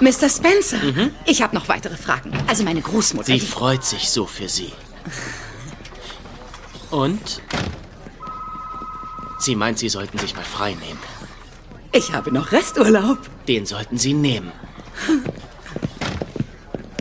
[0.00, 0.28] Mr.
[0.28, 0.78] Spencer,
[1.24, 2.32] ich habe noch weitere Fragen.
[2.46, 3.26] Also meine Großmutter.
[3.26, 4.72] Sie die- freut sich so für Sie.
[6.90, 7.40] Und?
[9.38, 10.98] Sie meint, Sie sollten sich mal frei nehmen.
[11.96, 13.18] Ich habe noch Resturlaub.
[13.46, 14.52] Den sollten Sie nehmen.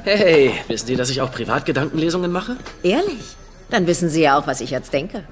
[0.06, 2.58] Hey, wissen Sie, dass ich auch Privatgedankenlesungen mache?
[2.84, 3.38] Ehrlich?
[3.70, 5.24] Dann wissen Sie ja auch, was ich jetzt denke.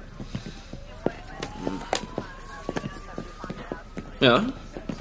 [4.18, 4.46] Ja,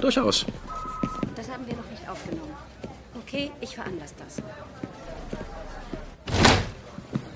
[0.01, 0.45] durchaus.
[1.37, 2.51] Das haben wir noch nicht aufgenommen.
[3.25, 4.43] Okay, ich veranlasse das.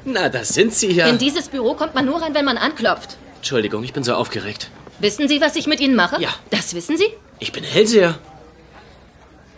[0.04, 1.08] Na, da sind Sie ja.
[1.08, 3.16] in dieses Büro kommt man nur rein, wenn man anklopft.
[3.38, 4.70] Entschuldigung, ich bin so aufgeregt.
[5.00, 6.22] Wissen Sie, was ich mit Ihnen mache?
[6.22, 6.30] Ja.
[6.50, 7.08] Das wissen Sie?
[7.39, 8.18] Ich bin Hellseher.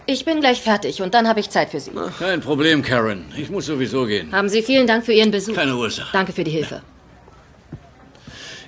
[0.09, 1.91] Ich bin gleich fertig und dann habe ich Zeit für Sie.
[2.17, 3.25] Kein Problem, Karen.
[3.37, 4.31] Ich muss sowieso gehen.
[4.31, 5.53] Haben Sie vielen Dank für Ihren Besuch.
[5.53, 6.09] Keine Ursache.
[6.13, 6.81] Danke für die Hilfe.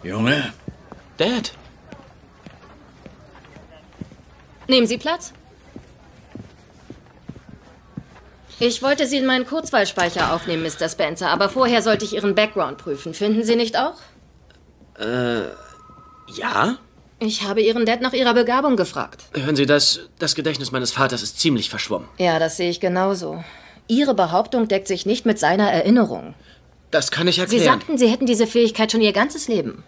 [0.03, 0.53] Junge,
[1.17, 1.53] Dad.
[4.67, 5.33] Nehmen Sie Platz.
[8.59, 10.89] Ich wollte Sie in meinen Kurzwahlspeicher aufnehmen, Mr.
[10.89, 13.13] Spencer, aber vorher sollte ich Ihren Background prüfen.
[13.13, 13.95] Finden Sie nicht auch?
[14.99, 15.47] Äh,
[16.35, 16.77] ja?
[17.19, 19.23] Ich habe Ihren Dad nach Ihrer Begabung gefragt.
[19.33, 22.07] Hören Sie, das, das Gedächtnis meines Vaters ist ziemlich verschwommen.
[22.17, 23.43] Ja, das sehe ich genauso.
[23.87, 26.33] Ihre Behauptung deckt sich nicht mit seiner Erinnerung.
[26.91, 27.63] Das kann ich Sie erklären.
[27.63, 29.83] sagten, Sie hätten diese Fähigkeit schon Ihr ganzes Leben.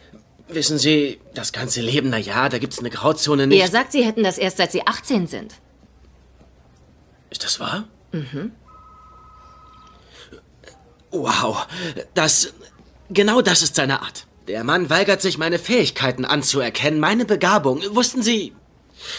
[0.50, 3.62] Wissen Sie, das ganze Leben, na ja, da gibt's eine Grauzone nicht.
[3.62, 5.56] Er sagt, Sie hätten das erst seit Sie 18 sind.
[7.30, 7.86] Ist das wahr?
[8.12, 8.52] Mhm.
[11.12, 11.66] Wow,
[12.14, 12.54] das.
[13.10, 14.26] Genau das ist seine Art.
[14.48, 17.82] Der Mann weigert sich, meine Fähigkeiten anzuerkennen, meine Begabung.
[17.92, 18.54] Wussten Sie,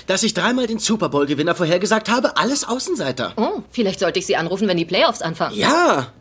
[0.07, 2.37] dass ich dreimal den Super Bowl-Gewinner vorhergesagt habe?
[2.37, 3.35] Alles Außenseiter.
[3.37, 5.57] Oh, vielleicht sollte ich Sie anrufen, wenn die Playoffs anfangen.
[5.57, 6.13] Ja.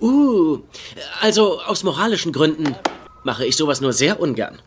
[0.00, 0.58] Uh,
[1.20, 2.76] also aus moralischen Gründen
[3.24, 4.60] mache ich sowas nur sehr ungern.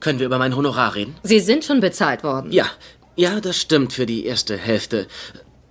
[0.00, 1.14] Können wir über mein Honorar reden?
[1.22, 2.50] Sie sind schon bezahlt worden.
[2.52, 2.66] Ja,
[3.16, 5.06] ja, das stimmt für die erste Hälfte.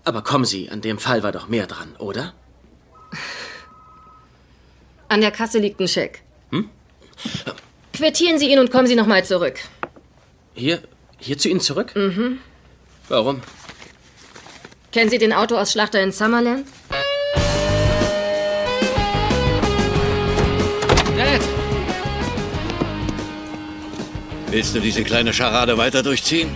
[0.03, 2.33] Aber kommen Sie, an dem Fall war doch mehr dran, oder?
[5.07, 6.21] An der Kasse liegt ein Scheck.
[7.93, 9.59] Quittieren Sie ihn und kommen Sie nochmal zurück.
[10.53, 10.81] Hier,
[11.19, 11.95] hier zu Ihnen zurück?
[11.95, 12.39] Mhm.
[13.07, 13.41] Warum?
[14.91, 16.65] Kennen Sie den Auto aus Schlachter in Summerland?
[21.17, 21.41] Dad!
[24.51, 26.49] willst du diese kleine Scharade weiter durchziehen?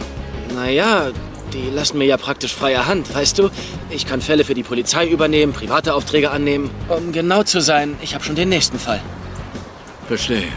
[0.53, 1.11] Naja,
[1.53, 3.49] die lassen mir ja praktisch freie Hand, weißt du?
[3.90, 6.72] Ich kann Fälle für die Polizei übernehmen, private Aufträge annehmen.
[6.90, 9.02] Um genau zu sein, ich habe schon den nächsten Fall.
[10.07, 10.51] Verstehe.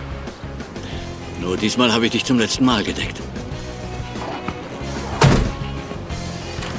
[1.40, 3.20] Nur diesmal habe ich dich zum letzten Mal gedeckt.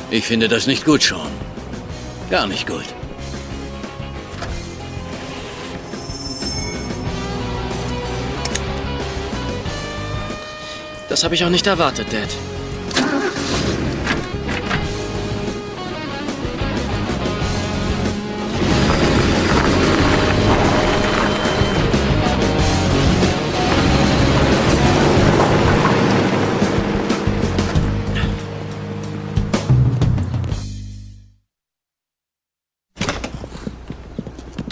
[0.10, 1.32] Ich finde das nicht gut, Sean.
[2.30, 2.86] Gar nicht gut.
[11.10, 12.30] Das habe ich auch nicht erwartet, Dad.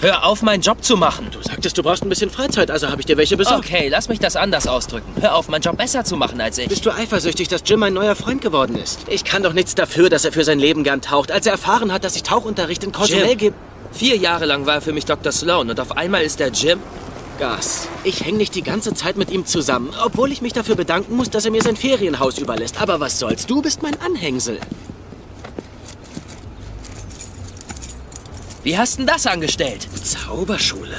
[0.05, 1.29] Hör auf, meinen Job zu machen.
[1.31, 3.65] Du sagtest, du brauchst ein bisschen Freizeit, also habe ich dir welche besorgt.
[3.65, 5.11] Okay, lass mich das anders ausdrücken.
[5.19, 6.67] Hör auf, meinen Job besser zu machen als ich.
[6.67, 8.99] Bist du eifersüchtig, dass Jim ein neuer Freund geworden ist?
[9.07, 11.31] Ich kann doch nichts dafür, dass er für sein Leben gern taucht.
[11.31, 13.55] Als er erfahren hat, dass ich Tauchunterricht in Cozumel gebe...
[13.93, 15.31] vier Jahre lang war er für mich Dr.
[15.31, 16.77] Sloan und auf einmal ist der Jim...
[17.39, 17.87] Gas.
[18.03, 21.31] Ich hänge nicht die ganze Zeit mit ihm zusammen, obwohl ich mich dafür bedanken muss,
[21.31, 22.79] dass er mir sein Ferienhaus überlässt.
[22.79, 24.59] Aber was soll's, du bist mein Anhängsel.
[28.65, 29.87] Wie hast denn das angestellt?
[30.03, 30.97] Zauberschule.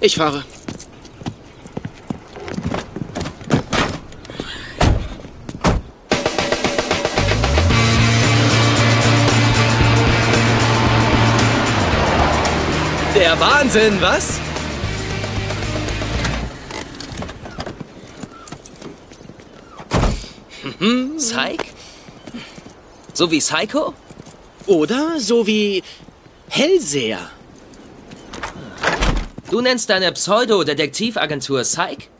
[0.00, 0.44] Ich fahre.
[13.16, 14.38] Der Wahnsinn, was?
[21.18, 21.75] Psych?
[23.16, 23.94] So wie Psycho?
[24.66, 25.82] Oder so wie
[26.50, 27.30] Hellseher.
[29.50, 32.10] Du nennst deine Pseudo-Detektivagentur Psych?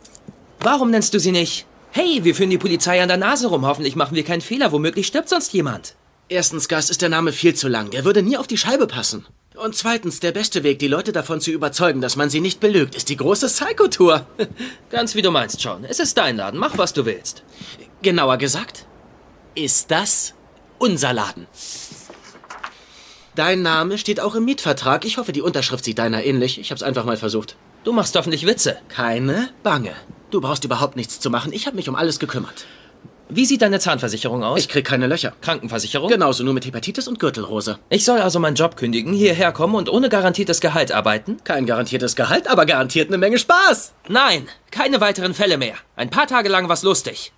[0.60, 1.66] Warum nennst du sie nicht?
[1.90, 3.66] Hey, wir führen die Polizei an der Nase rum.
[3.66, 4.72] Hoffentlich machen wir keinen Fehler.
[4.72, 5.96] Womöglich stirbt sonst jemand.
[6.30, 7.90] Erstens, Gas, ist der Name viel zu lang.
[7.90, 9.26] Der würde nie auf die Scheibe passen.
[9.54, 12.94] Und zweitens, der beste Weg, die Leute davon zu überzeugen, dass man sie nicht belügt,
[12.94, 14.26] ist die große Psycho-Tour.
[14.90, 15.84] Ganz wie du meinst, John.
[15.84, 16.58] Es ist dein Laden.
[16.58, 17.42] Mach, was du willst.
[18.00, 18.86] Genauer gesagt,
[19.54, 20.32] ist das
[20.78, 21.46] unser Laden.
[23.34, 25.04] Dein Name steht auch im Mietvertrag.
[25.04, 26.58] Ich hoffe, die Unterschrift sieht deiner ähnlich.
[26.58, 27.56] Ich hab's einfach mal versucht.
[27.84, 28.78] Du machst hoffentlich Witze.
[28.88, 29.92] Keine Bange.
[30.30, 31.52] Du brauchst überhaupt nichts zu machen.
[31.52, 32.66] Ich habe mich um alles gekümmert.
[33.28, 34.60] Wie sieht deine Zahnversicherung aus?
[34.60, 35.32] Ich krieg keine Löcher.
[35.40, 36.08] Krankenversicherung?
[36.08, 37.78] Genauso, nur mit Hepatitis und Gürtelrose.
[37.90, 41.38] Ich soll also meinen Job kündigen, hierher kommen und ohne garantiertes Gehalt arbeiten?
[41.42, 43.94] Kein garantiertes Gehalt, aber garantiert eine Menge Spaß.
[44.08, 45.74] Nein, keine weiteren Fälle mehr.
[45.96, 47.32] Ein paar Tage lang war's lustig.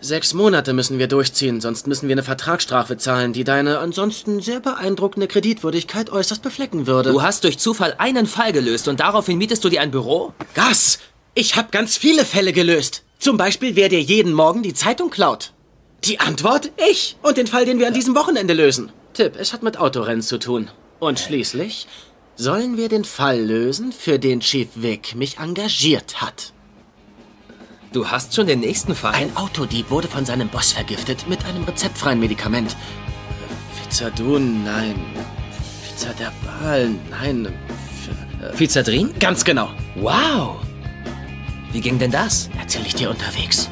[0.00, 4.60] Sechs Monate müssen wir durchziehen, sonst müssen wir eine Vertragsstrafe zahlen, die deine ansonsten sehr
[4.60, 7.12] beeindruckende Kreditwürdigkeit äußerst beflecken würde.
[7.12, 10.32] Du hast durch Zufall einen Fall gelöst und daraufhin mietest du dir ein Büro?
[10.54, 10.98] Gas!
[11.34, 13.02] Ich habe ganz viele Fälle gelöst.
[13.18, 15.52] Zum Beispiel, wer dir jeden Morgen die Zeitung klaut.
[16.04, 16.70] Die Antwort?
[16.88, 17.16] Ich.
[17.22, 18.92] Und den Fall, den wir an diesem Wochenende lösen.
[19.14, 20.70] Tipp, es hat mit Autorennen zu tun.
[20.98, 21.88] Und schließlich
[22.36, 26.52] sollen wir den Fall lösen, für den Chief Vic mich engagiert hat.
[27.96, 29.14] Du hast schon den nächsten Fall?
[29.14, 32.76] Ein Autodieb wurde von seinem Boss vergiftet mit einem rezeptfreien Medikament.
[33.72, 34.96] Fizadun, nein.
[35.82, 37.48] Fizadabal, nein.
[38.50, 39.14] F Fizadrin?
[39.18, 39.70] Ganz genau.
[39.94, 40.56] Wow.
[41.72, 42.50] Wie ging denn das?
[42.60, 43.70] Erzähl ich dir unterwegs.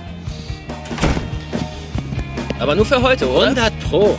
[2.58, 3.48] Aber nur für heute, oder?
[3.48, 4.18] 100 Pro.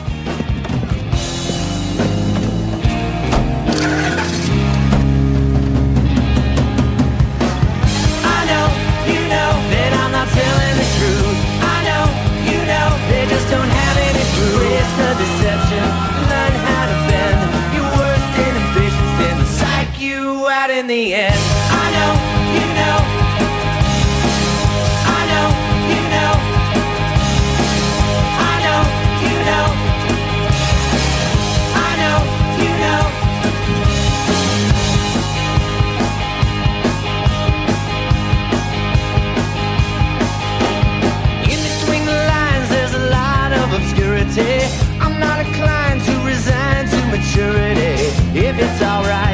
[20.85, 21.33] In the end.
[21.33, 22.13] I know,
[22.57, 22.97] you know.
[25.17, 25.47] I know,
[25.91, 26.33] you know.
[28.49, 28.81] I know,
[29.25, 29.65] you know.
[31.85, 32.17] I know,
[32.61, 33.01] you know.
[41.51, 44.55] In between the lines, there's a lot of obscurity.
[45.03, 47.93] I'm not inclined to resign to maturity.
[48.37, 49.24] If it's alright,